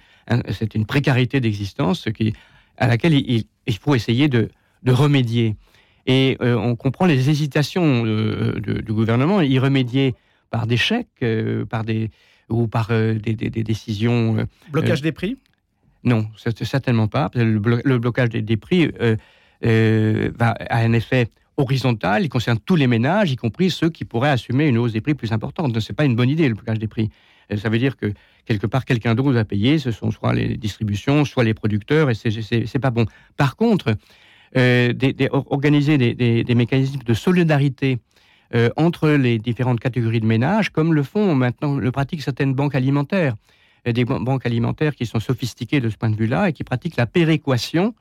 une 0.73 0.87
précarité 0.87 1.41
d'existence 1.41 2.07
qui 2.15 2.33
à 2.77 2.87
laquelle 2.87 3.15
il, 3.15 3.79
faut 3.79 3.95
essayer 3.95 4.29
de, 4.29 4.51
remédier. 4.87 5.57
Et 6.07 6.37
euh, 6.41 6.55
on 6.55 6.77
comprend 6.77 7.07
les 7.07 7.29
hésitations 7.29 8.05
euh, 8.07 8.61
du 8.61 8.93
gouvernement 8.93 9.41
y 9.41 9.59
remédier 9.59 10.15
par 10.51 10.69
des 10.69 10.77
chèques, 10.77 11.09
euh, 11.23 11.65
par 11.65 11.83
des, 11.83 12.11
ou 12.49 12.69
par 12.69 12.89
des, 12.89 13.35
décisions. 13.35 14.47
Blocage 14.71 15.03
des 15.03 15.13
prix? 15.13 15.37
Non, 16.05 16.29
certainement 16.63 17.09
pas. 17.09 17.31
Le, 17.35 17.99
blocage 17.99 18.29
des, 18.29 18.57
prix 18.57 18.93
va, 19.63 20.51
a 20.51 20.79
un 20.79 20.93
effet 20.93 21.29
horizontal, 21.57 22.23
il 22.23 22.29
concerne 22.29 22.59
tous 22.65 22.77
les 22.77 22.87
ménages, 22.87 23.33
y 23.33 23.37
compris 23.37 23.71
ceux 23.71 23.91
qui 23.91 24.05
pourraient 24.05 24.31
assumer 24.31 24.69
une 24.69 24.79
hausse 24.79 24.93
des 24.93 25.01
prix 25.01 25.15
plus 25.15 25.33
importante. 25.33 25.79
Ce 25.81 25.91
n'est 25.91 25.97
pas 25.97 26.05
une 26.05 26.15
bonne 26.15 26.29
idée, 26.29 26.49
le 26.49 26.55
blocage 26.55 26.79
des 26.79 26.87
prix. 26.89 27.11
Ça 27.55 27.69
veut 27.69 27.79
dire 27.79 27.97
que 27.97 28.13
quelque 28.47 28.67
part, 28.67 28.85
quelqu'un 28.85 29.15
d'autre 29.15 29.33
va 29.33 29.45
payer. 29.45 29.79
Ce 29.79 29.91
sont 29.91 30.11
soit 30.11 30.33
les 30.33 30.57
distributions, 30.57 31.25
soit 31.25 31.45
les 31.45 31.55
producteurs, 31.55 32.11
et 32.11 32.15
c'est 32.15 32.79
pas 32.79 32.91
bon. 32.91 33.07
Par 33.37 33.57
contre, 33.57 33.97
euh, 34.57 34.93
organiser 35.31 35.99
des, 35.99 36.55
mécanismes 36.55 37.01
de 37.05 37.15
solidarité 37.15 37.99
euh, 38.55 38.71
entre 38.77 39.11
les 39.11 39.39
différentes 39.39 39.81
catégories 39.81 40.21
de 40.21 40.27
ménages, 40.27 40.71
comme 40.71 40.95
le 40.95 41.03
font 41.03 41.35
maintenant, 41.35 41.77
le 41.77 41.91
pratiquent 41.91 42.23
certaines 42.23 42.55
banques 42.55 42.75
alimentaires, 42.75 43.35
des 43.85 44.05
banques 44.05 44.47
alimentaires 44.47 44.95
qui 44.95 45.07
sont 45.07 45.21
sophistiquées 45.21 45.81
de 45.81 45.91
ce 45.91 45.97
point 45.97 46.11
de 46.11 46.17
vue-là 46.17 46.49
et 46.49 46.53
qui 46.53 46.65
pratiquent 46.65 46.97
la 46.97 47.07
péréquation 47.07 47.95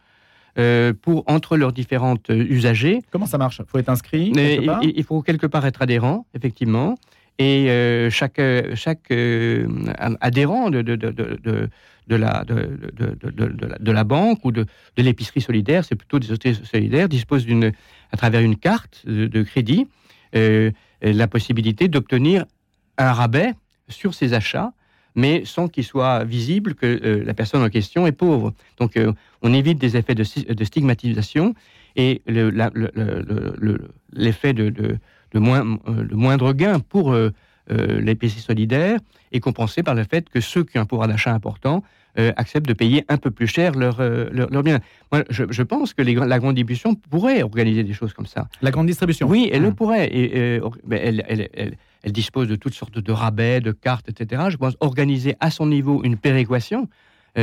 euh, 0.57 0.93
pour 0.99 1.23
entre 1.27 1.57
leurs 1.57 1.73
différentes 1.73 2.29
usagers. 2.29 3.01
Comment 3.11 3.25
ça 3.25 3.37
marche? 3.37 3.59
Il 3.59 3.69
faut 3.69 3.77
être 3.77 3.89
inscrit 3.89 4.31
il, 4.35 5.03
faut 5.03 5.21
quelque 5.21 5.47
part 5.47 5.65
être 5.65 5.81
adhérent, 5.81 6.25
effectivement 6.33 6.95
et 7.37 7.69
euh, 7.69 8.09
chaque, 8.09 8.39
chaque 8.75 9.11
euh, 9.11 9.67
adhérent 10.21 10.69
de, 10.69 10.81
de, 10.81 10.95
de, 10.95 11.09
de 12.07 12.15
la, 12.15 12.45
de, 12.45 13.91
la 13.91 14.03
banque 14.05 14.45
ou 14.45 14.51
de, 14.51 14.65
l'épicerie 14.97 15.41
solidaire, 15.41 15.83
c'est 15.83 15.95
plutôt 15.95 16.19
des 16.19 16.27
sociétés 16.27 16.53
solidaires, 16.63 17.09
dispose 17.09 17.45
d'une, 17.45 17.73
à 18.11 18.17
travers 18.17 18.41
une 18.41 18.55
carte 18.55 19.05
de, 19.05 19.43
crédit, 19.43 19.87
euh, 20.35 20.71
la 21.01 21.27
possibilité 21.27 21.89
d'obtenir 21.89 22.45
un 22.97 23.11
rabais 23.11 23.53
sur 23.89 24.13
ses 24.13 24.33
achats, 24.33 24.71
mais 25.15 25.43
sans 25.43 25.67
qu'il 25.67 25.83
soit 25.83 26.23
visible 26.23 26.73
que 26.75 27.23
la 27.25 27.33
personne 27.33 27.63
en 27.63 27.69
question 27.69 28.07
est 28.07 28.13
pauvre. 28.13 28.53
Donc 28.77 28.97
on 29.41 29.53
évite 29.53 29.77
des 29.77 29.97
effets 29.97 30.15
de, 30.15 30.23
stigmatisation 30.23 31.53
et 31.95 32.21
l'effet 34.13 34.53
de 34.53 34.97
le, 35.33 35.39
moins, 35.39 35.61
euh, 35.87 36.03
le 36.03 36.15
moindre 36.15 36.53
gain 36.53 36.79
pour 36.79 37.11
euh, 37.11 37.31
euh, 37.71 37.99
les 37.99 38.15
PC 38.15 38.39
solidaires 38.39 38.99
est 39.31 39.39
compensé 39.39 39.83
par 39.83 39.95
le 39.95 40.03
fait 40.03 40.29
que 40.29 40.39
ceux 40.39 40.63
qui 40.63 40.77
ont 40.77 40.81
un 40.81 40.85
pouvoir 40.85 41.07
d'achat 41.07 41.33
important 41.33 41.83
acceptent 42.37 42.69
de 42.69 42.73
payer 42.73 43.03
un 43.09 43.17
peu 43.17 43.29
plus 43.29 43.45
cher 43.45 43.73
leurs 43.73 44.01
leur, 44.31 44.63
biens. 44.63 44.79
Moi, 45.11 45.25
je, 45.29 45.61
pense 45.63 45.93
que 45.93 46.01
les, 46.01 46.15
la 46.15 46.39
grande 46.39 46.55
distribution 46.55 46.95
pourrait 46.95 47.43
organiser 47.43 47.83
des 47.83 47.91
choses 47.91 48.13
comme 48.13 48.25
ça. 48.25 48.47
La 48.61 48.71
grande 48.71 48.87
distribution 48.87 49.27
Oui, 49.27 49.49
elle 49.51 49.63
le 49.63 49.67
ah. 49.67 49.75
pourrait. 49.75 50.07
Et, 50.07 50.61
elle, 50.91 51.25
elle, 51.27 51.75
elle, 52.03 52.11
dispose 52.13 52.47
de 52.47 52.55
toutes 52.55 52.73
sortes 52.73 52.99
de 52.99 53.11
rabais, 53.11 53.59
de 53.59 53.73
cartes, 53.73 54.07
etc. 54.07 54.43
Je 54.47 54.55
pense 54.55 54.77
organiser 54.79 55.35
à 55.41 55.51
son 55.51 55.65
niveau 55.65 56.05
une 56.05 56.15
péréquation 56.15 56.87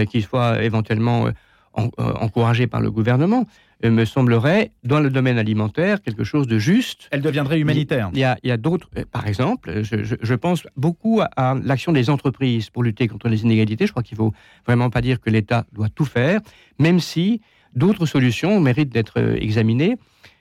qui 0.09 0.23
soit 0.23 0.63
éventuellement 0.63 1.29
encouragée 1.75 2.67
par 2.67 2.81
le 2.81 2.91
gouvernement, 2.91 3.45
me 3.91 4.05
semblerait, 4.05 4.71
dans 4.85 5.01
le 5.01 5.11
domaine 5.11 5.39
alimentaire, 5.39 6.03
quelque 6.03 6.25
chose 6.25 6.47
de 6.47 6.59
juste. 6.59 7.09
Elle 7.11 7.21
deviendrait 7.21 7.59
humanitaire. 7.59 8.11
Il 8.13 8.19
y 8.21 8.25
a, 8.25 8.57
d'autres, 8.57 8.89
par 9.11 9.27
exemple, 9.27 9.83
je, 9.83 10.35
pense 10.35 10.67
beaucoup 10.77 11.21
à, 11.37 11.55
l'action 11.63 11.93
des 11.93 12.11
entreprises 12.11 12.71
pour 12.71 12.83
lutter 12.83 13.09
contre 13.09 13.29
les 13.29 13.43
inégalités. 13.43 13.87
Je 13.87 13.93
crois 13.93 14.03
qu'il 14.03 14.17
ne 14.17 14.25
faut 14.25 14.35
vraiment 14.67 14.91
pas 14.91 15.01
dire 15.01 15.21
que 15.21 15.31
l'État 15.31 15.67
doit 15.73 15.89
tout 15.89 16.05
faire, 16.05 16.41
même 16.79 17.01
si 17.01 17.41
d'autres 17.75 18.07
solutions 18.07 18.61
méritent 18.61 18.93
d'être 18.93 19.19
examinées. 19.41 19.97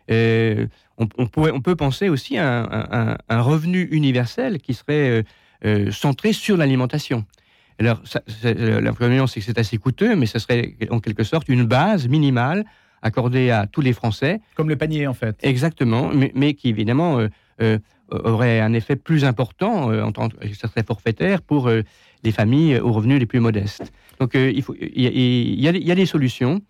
on, 0.09 1.27
pourrait, 1.31 1.51
on, 1.51 1.61
peut 1.61 1.75
penser 1.75 2.09
aussi 2.09 2.37
à 2.37 3.17
un, 3.29 3.41
revenu 3.41 3.87
universel 3.91 4.59
qui 4.59 4.73
serait 4.73 5.23
centré 5.91 6.33
sur 6.33 6.57
l'alimentation. 6.57 7.25
Alors, 7.79 8.03
l'inconvénient, 8.43 9.25
c'est 9.25 9.39
que 9.39 9.45
c'est 9.47 9.57
assez 9.57 9.77
coûteux, 9.77 10.15
mais 10.15 10.27
ce 10.27 10.37
serait 10.37 10.75
en 10.91 10.99
quelque 10.99 11.23
sorte 11.23 11.49
une 11.49 11.63
base 11.63 12.07
minimale 12.07 12.63
accordée 13.01 13.49
à 13.49 13.67
tous 13.67 13.81
les 13.81 13.93
Français. 13.93 14.41
Comme 14.55 14.69
le 14.69 14.75
panier, 14.75 15.07
en 15.07 15.13
fait. 15.13 15.37
Exactement, 15.41 16.11
mais, 16.35 16.53
qui 16.53 16.69
évidemment 16.69 17.19
euh, 17.19 17.27
euh, 17.61 17.79
aurait 18.09 18.59
un 18.59 18.73
effet 18.73 18.95
plus 18.95 19.25
important 19.25 19.91
euh, 19.91 20.03
en 20.03 20.11
tant 20.11 20.29
que 20.29 20.53
ça 20.53 20.67
serait 20.67 20.83
forfaitaire 20.83 21.41
pour 21.41 21.69
les 21.69 22.31
familles 22.31 22.77
aux 22.79 22.91
revenus 22.91 23.19
les 23.19 23.25
plus 23.25 23.39
modestes. 23.39 23.91
Donc, 24.19 24.35
il, 24.35 24.61
faut, 24.61 24.75
il, 24.79 25.01
y 25.01 25.07
a, 25.07 25.71
il, 25.71 25.83
y 25.83 25.91
a, 25.91 25.95
des 25.95 26.05
solutions. 26.05 26.61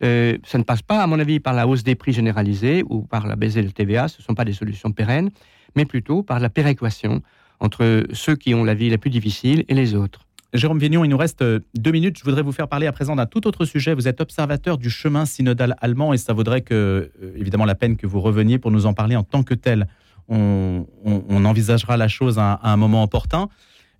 ça 0.00 0.58
ne 0.58 0.62
passe 0.62 0.82
pas, 0.82 1.02
à 1.02 1.06
mon 1.06 1.18
avis, 1.18 1.40
par 1.40 1.54
la 1.54 1.66
hausse 1.66 1.82
des 1.82 1.94
prix 1.94 2.12
généralisés 2.12 2.84
ou 2.88 3.02
par 3.02 3.26
la 3.26 3.36
baisse 3.36 3.54
de 3.54 3.62
TVA. 3.62 4.08
Ce 4.08 4.20
ne 4.20 4.24
sont 4.24 4.34
pas 4.34 4.44
des 4.44 4.52
solutions 4.52 4.92
pérennes, 4.92 5.30
mais 5.74 5.84
plutôt 5.84 6.22
par 6.22 6.38
la 6.38 6.48
péréquation 6.48 7.22
entre 7.58 8.04
ceux 8.12 8.36
qui 8.36 8.54
ont 8.54 8.64
la 8.64 8.74
vie 8.74 8.88
la 8.88 8.98
plus 8.98 9.10
difficile 9.10 9.64
et 9.68 9.74
les 9.74 9.94
autres. 9.94 10.26
Jérôme 10.52 10.80
Vignon, 10.80 11.04
il 11.04 11.08
nous 11.08 11.16
reste 11.16 11.42
euh, 11.42 11.60
deux 11.76 11.92
minutes. 11.92 12.18
Je 12.18 12.24
voudrais 12.24 12.42
vous 12.42 12.50
faire 12.50 12.66
parler 12.66 12.88
à 12.88 12.92
présent 12.92 13.14
d'un 13.14 13.26
tout 13.26 13.46
autre 13.46 13.64
sujet. 13.64 13.94
Vous 13.94 14.08
êtes 14.08 14.20
observateur 14.20 14.78
du 14.78 14.90
chemin 14.90 15.24
synodal 15.24 15.76
allemand 15.80 16.12
et 16.12 16.18
ça 16.18 16.32
vaudrait 16.32 16.62
que, 16.62 17.10
euh, 17.22 17.32
évidemment, 17.36 17.64
la 17.64 17.76
peine 17.76 17.96
que 17.96 18.06
vous 18.06 18.20
reveniez 18.20 18.58
pour 18.58 18.72
nous 18.72 18.86
en 18.86 18.92
parler 18.92 19.14
en 19.14 19.22
tant 19.22 19.44
que 19.44 19.54
tel. 19.54 19.86
On, 20.28 20.86
envisagera 21.44 21.96
la 21.96 22.06
chose 22.06 22.38
à, 22.38 22.60
un 22.62 22.76
moment 22.76 23.02
opportun. 23.02 23.48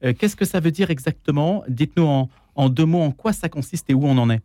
Euh, 0.04 0.12
qu'est-ce 0.16 0.36
que 0.36 0.44
ça 0.44 0.60
veut 0.60 0.70
dire 0.70 0.90
exactement? 0.90 1.64
Dites-nous 1.68 2.28
en, 2.56 2.68
deux 2.68 2.84
mots 2.84 3.02
en 3.02 3.10
quoi 3.10 3.32
ça 3.32 3.48
consiste 3.48 3.88
et 3.90 3.94
où 3.94 4.04
on 4.04 4.18
en 4.18 4.30
est. 4.30 4.40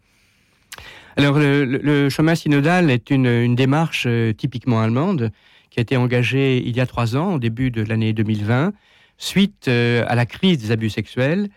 Alors, 1.18 1.38
le, 1.38 2.10
chemin 2.10 2.34
synodal 2.34 2.90
est 2.90 3.10
une, 3.10 3.56
démarche 3.56 4.08
typiquement 4.38 4.82
allemande 4.82 5.32
qui 5.70 5.80
a 5.80 5.82
été 5.82 5.98
engagée 5.98 6.66
il 6.66 6.76
y 6.76 6.80
a 6.80 6.86
trois 6.86 7.16
ans, 7.18 7.36
au 7.36 7.40
début 7.40 7.72
de 7.72 7.84
l'année 7.84 8.14
2020, 8.14 8.74
suite 9.18 9.68
à 9.68 10.16
la 10.16 10.26
crise 10.26 10.58
des 10.60 10.72
abus 10.72 10.90
sexuels 10.90 11.50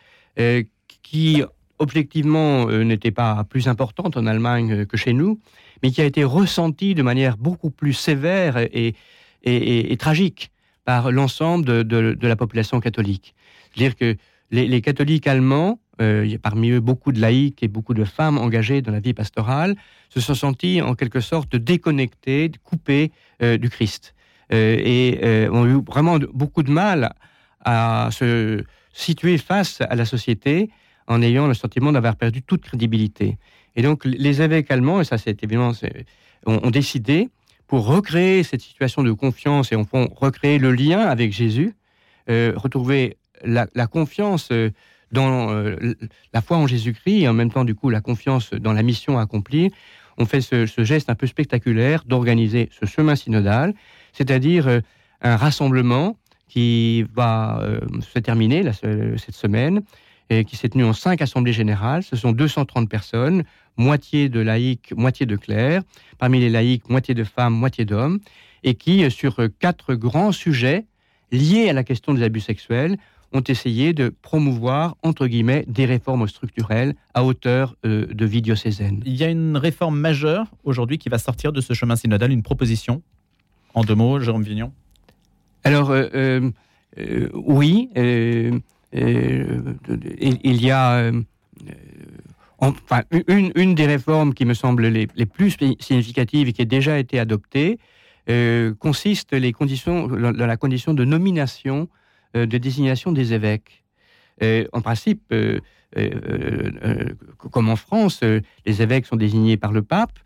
qui 1.02 1.42
objectivement 1.78 2.68
euh, 2.68 2.82
n'était 2.82 3.10
pas 3.10 3.44
plus 3.44 3.68
importante 3.68 4.16
en 4.16 4.26
Allemagne 4.26 4.72
euh, 4.72 4.84
que 4.84 4.96
chez 4.96 5.12
nous, 5.12 5.40
mais 5.82 5.90
qui 5.90 6.00
a 6.00 6.04
été 6.04 6.24
ressentie 6.24 6.94
de 6.94 7.02
manière 7.02 7.36
beaucoup 7.36 7.70
plus 7.70 7.92
sévère 7.92 8.58
et, 8.58 8.94
tragique 9.98 10.50
par 10.84 11.10
l'ensemble 11.10 11.84
de, 11.84 12.18
la 12.20 12.36
population 12.36 12.80
catholique. 12.80 13.34
C'est-à-dire 13.70 13.96
que 13.96 14.16
les, 14.50 14.80
catholiques 14.80 15.26
allemands, 15.26 15.78
parmi 16.42 16.70
eux 16.70 16.80
beaucoup 16.80 17.12
de 17.12 17.20
laïcs 17.20 17.62
et 17.62 17.68
beaucoup 17.68 17.94
de 17.94 18.04
femmes 18.04 18.36
engagées 18.36 18.82
dans 18.82 18.92
la 18.92 19.00
vie 19.00 19.14
pastorale, 19.14 19.76
se 20.08 20.20
sont 20.20 20.34
sentis 20.34 20.82
en 20.82 20.94
quelque 20.94 21.20
sorte 21.20 21.54
déconnectés, 21.56 22.50
coupés 22.64 23.12
du 23.40 23.70
Christ. 23.70 24.14
et 24.50 25.48
ont 25.52 25.66
eu 25.66 25.80
vraiment 25.86 26.18
beaucoup 26.32 26.64
de 26.64 26.70
mal 26.70 27.14
à 27.64 28.08
se 28.10 28.64
situé 28.98 29.38
face 29.38 29.80
à 29.80 29.94
la 29.94 30.04
société 30.04 30.70
en 31.06 31.22
ayant 31.22 31.46
le 31.46 31.54
sentiment 31.54 31.92
d'avoir 31.92 32.16
perdu 32.16 32.42
toute 32.42 32.62
crédibilité. 32.62 33.38
Et 33.76 33.82
donc 33.82 34.04
les 34.04 34.42
évêques 34.42 34.70
allemands, 34.72 35.00
et 35.00 35.04
ça 35.04 35.18
c'est 35.18 35.42
évidemment, 35.44 35.72
ont, 36.46 36.70
décidé, 36.70 37.28
pour 37.68 37.86
recréer 37.86 38.42
cette 38.42 38.60
situation 38.60 39.04
de 39.04 39.12
confiance 39.12 39.70
et 39.70 39.76
on 39.76 39.84
fond 39.84 40.08
recréer 40.16 40.58
le 40.58 40.72
lien 40.72 41.00
avec 41.00 41.32
Jésus, 41.32 41.74
euh, 42.28 42.52
retrouver 42.56 43.18
la, 43.44 43.66
confiance 43.86 44.48
euh, 44.50 44.70
dans 45.12 45.50
euh, 45.50 45.76
la 46.34 46.42
foi 46.42 46.56
en 46.56 46.66
Jésus-Christ 46.66 47.22
et 47.22 47.28
en 47.28 47.34
même 47.34 47.52
temps 47.52 47.64
du 47.64 47.76
coup 47.76 47.90
la 47.90 48.00
confiance 48.00 48.50
dans 48.52 48.72
la 48.72 48.82
mission 48.82 49.16
à 49.18 49.22
accomplir, 49.22 49.70
on 50.16 50.26
fait 50.26 50.40
ce, 50.40 50.66
ce 50.66 50.82
geste 50.82 51.08
un 51.08 51.14
peu 51.14 51.28
spectaculaire 51.28 52.02
d'organiser 52.04 52.68
ce 52.72 52.84
chemin 52.84 53.14
synodal, 53.14 53.74
c'est-à-dire 54.12 54.80
un 55.20 55.36
rassemblement 55.36 56.16
qui 56.48 57.04
va 57.14 57.60
euh, 57.62 57.80
se 58.00 58.18
terminer 58.18 58.64
cette 58.72 59.34
semaine 59.34 59.82
et 60.30 60.44
qui 60.44 60.56
s'est 60.56 60.68
tenu 60.68 60.84
en 60.84 60.92
cinq 60.92 61.22
assemblées 61.22 61.52
générales. 61.52 62.02
Ce 62.02 62.16
sont 62.16 62.32
230 62.32 62.88
personnes, 62.88 63.44
moitié 63.76 64.28
de 64.28 64.40
laïcs, 64.40 64.92
moitié 64.96 65.26
de 65.26 65.36
clercs. 65.36 65.82
Parmi 66.18 66.40
les 66.40 66.50
laïcs, 66.50 66.88
moitié 66.88 67.14
de 67.14 67.24
femmes, 67.24 67.54
moitié 67.54 67.84
d'hommes. 67.84 68.18
Et 68.64 68.74
qui, 68.74 69.04
euh, 69.04 69.10
sur 69.10 69.40
quatre 69.58 69.94
grands 69.94 70.32
sujets 70.32 70.84
liés 71.30 71.68
à 71.68 71.72
la 71.72 71.84
question 71.84 72.14
des 72.14 72.22
abus 72.22 72.40
sexuels, 72.40 72.98
ont 73.32 73.42
essayé 73.42 73.92
de 73.92 74.08
promouvoir, 74.08 74.96
entre 75.02 75.26
guillemets, 75.26 75.64
des 75.68 75.84
réformes 75.84 76.26
structurelles 76.28 76.94
à 77.14 77.24
hauteur 77.24 77.76
euh, 77.84 78.06
de 78.06 78.24
vie 78.24 78.42
diocésaine. 78.42 79.02
Il 79.04 79.16
y 79.16 79.24
a 79.24 79.28
une 79.28 79.56
réforme 79.56 79.98
majeure 79.98 80.46
aujourd'hui 80.64 80.98
qui 80.98 81.08
va 81.08 81.18
sortir 81.18 81.52
de 81.52 81.60
ce 81.60 81.74
chemin 81.74 81.96
synodal, 81.96 82.32
une 82.32 82.42
proposition. 82.42 83.02
En 83.74 83.84
deux 83.84 83.94
mots, 83.94 84.18
Jérôme 84.18 84.42
Vignon 84.42 84.72
alors, 85.64 85.90
euh, 85.90 86.08
euh, 86.14 86.50
euh, 86.98 87.28
oui, 87.34 87.90
il, 87.94 88.62
y 90.62 90.70
a 90.70 91.10
enfin, 92.58 93.02
une, 93.26 93.74
des 93.74 93.86
réformes 93.86 94.34
qui 94.34 94.44
me 94.44 94.54
semble 94.54 94.86
les, 94.86 95.06
plus 95.26 95.56
significatives 95.80 96.48
et 96.48 96.52
qui 96.52 96.62
a 96.62 96.64
déjà 96.64 96.98
été 96.98 97.18
adoptée 97.18 97.78
consiste 98.78 99.32
les 99.32 99.52
conditions, 99.52 100.06
dans 100.06 100.46
la 100.46 100.56
condition 100.58 100.92
de 100.92 101.04
nomination, 101.04 101.88
de 102.34 102.58
désignation 102.58 103.12
des 103.12 103.32
évêques. 103.32 103.84
en 104.42 104.80
principe, 104.82 105.34
comme 107.50 107.68
en 107.68 107.76
France, 107.76 108.20
les 108.66 108.82
évêques 108.82 109.06
sont 109.06 109.16
désignés 109.16 109.56
par 109.56 109.72
le 109.72 109.82
pape 109.82 110.18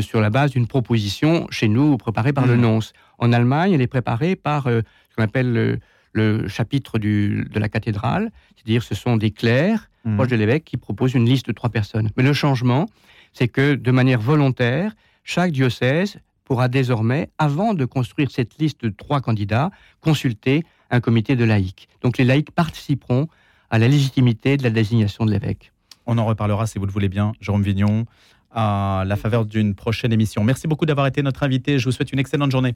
sur 0.00 0.20
la 0.20 0.30
base 0.30 0.52
d'une 0.52 0.66
proposition 0.66 1.46
chez 1.50 1.68
nous 1.68 1.96
préparée 1.96 2.32
par 2.32 2.46
le 2.46 2.56
mmh. 2.56 2.60
nonce. 2.60 2.92
En 3.18 3.32
Allemagne, 3.32 3.72
elle 3.72 3.80
est 3.80 3.86
préparée 3.86 4.36
par 4.36 4.66
euh, 4.66 4.82
ce 5.10 5.16
qu'on 5.16 5.24
appelle 5.24 5.80
le, 6.14 6.48
chapitre 6.48 6.98
de 6.98 7.58
la 7.58 7.68
cathédrale, 7.68 8.30
c'est-à-dire 8.54 8.82
ce 8.82 8.94
sont 8.94 9.16
des 9.16 9.30
clercs 9.30 9.88
mmh. 10.04 10.16
proches 10.16 10.28
de 10.28 10.36
l'évêque 10.36 10.64
qui 10.64 10.76
proposent 10.76 11.14
une 11.14 11.24
liste 11.24 11.46
de 11.46 11.52
trois 11.52 11.70
personnes. 11.70 12.10
Mais 12.16 12.22
le 12.22 12.32
changement, 12.32 12.86
c'est 13.32 13.48
que 13.48 13.74
de 13.74 13.90
manière 13.90 14.20
volontaire, 14.20 14.92
chaque 15.24 15.52
diocèse 15.52 16.18
pourra 16.44 16.68
désormais, 16.68 17.30
avant 17.38 17.72
de 17.72 17.84
construire 17.84 18.30
cette 18.30 18.58
liste 18.58 18.84
de 18.84 18.90
trois 18.90 19.20
candidats, 19.20 19.70
consulter 20.00 20.64
un 20.90 21.00
comité 21.00 21.34
de 21.34 21.44
laïcs. 21.44 21.88
Donc 22.02 22.18
les 22.18 22.24
laïcs 22.24 22.50
participeront 22.50 23.28
à 23.70 23.78
la 23.78 23.88
légitimité 23.88 24.56
de 24.56 24.62
la 24.62 24.70
désignation 24.70 25.24
de 25.24 25.30
l'évêque. 25.30 25.72
On 26.04 26.18
en 26.18 26.26
reparlera 26.26 26.66
si 26.66 26.78
vous 26.78 26.86
le 26.86 26.92
voulez 26.92 27.08
bien, 27.08 27.32
Jérôme 27.40 27.62
Vignon, 27.62 28.04
à 28.54 29.04
la 29.06 29.16
faveur 29.16 29.46
d'une 29.46 29.74
prochaine 29.74 30.12
émission. 30.12 30.44
Merci 30.44 30.68
beaucoup 30.68 30.86
d'avoir 30.86 31.06
été 31.06 31.22
notre 31.22 31.42
invité. 31.42 31.78
Je 31.78 31.84
vous 31.86 31.92
souhaite 31.92 32.12
une 32.12 32.18
excellente 32.18 32.50
journée. 32.50 32.74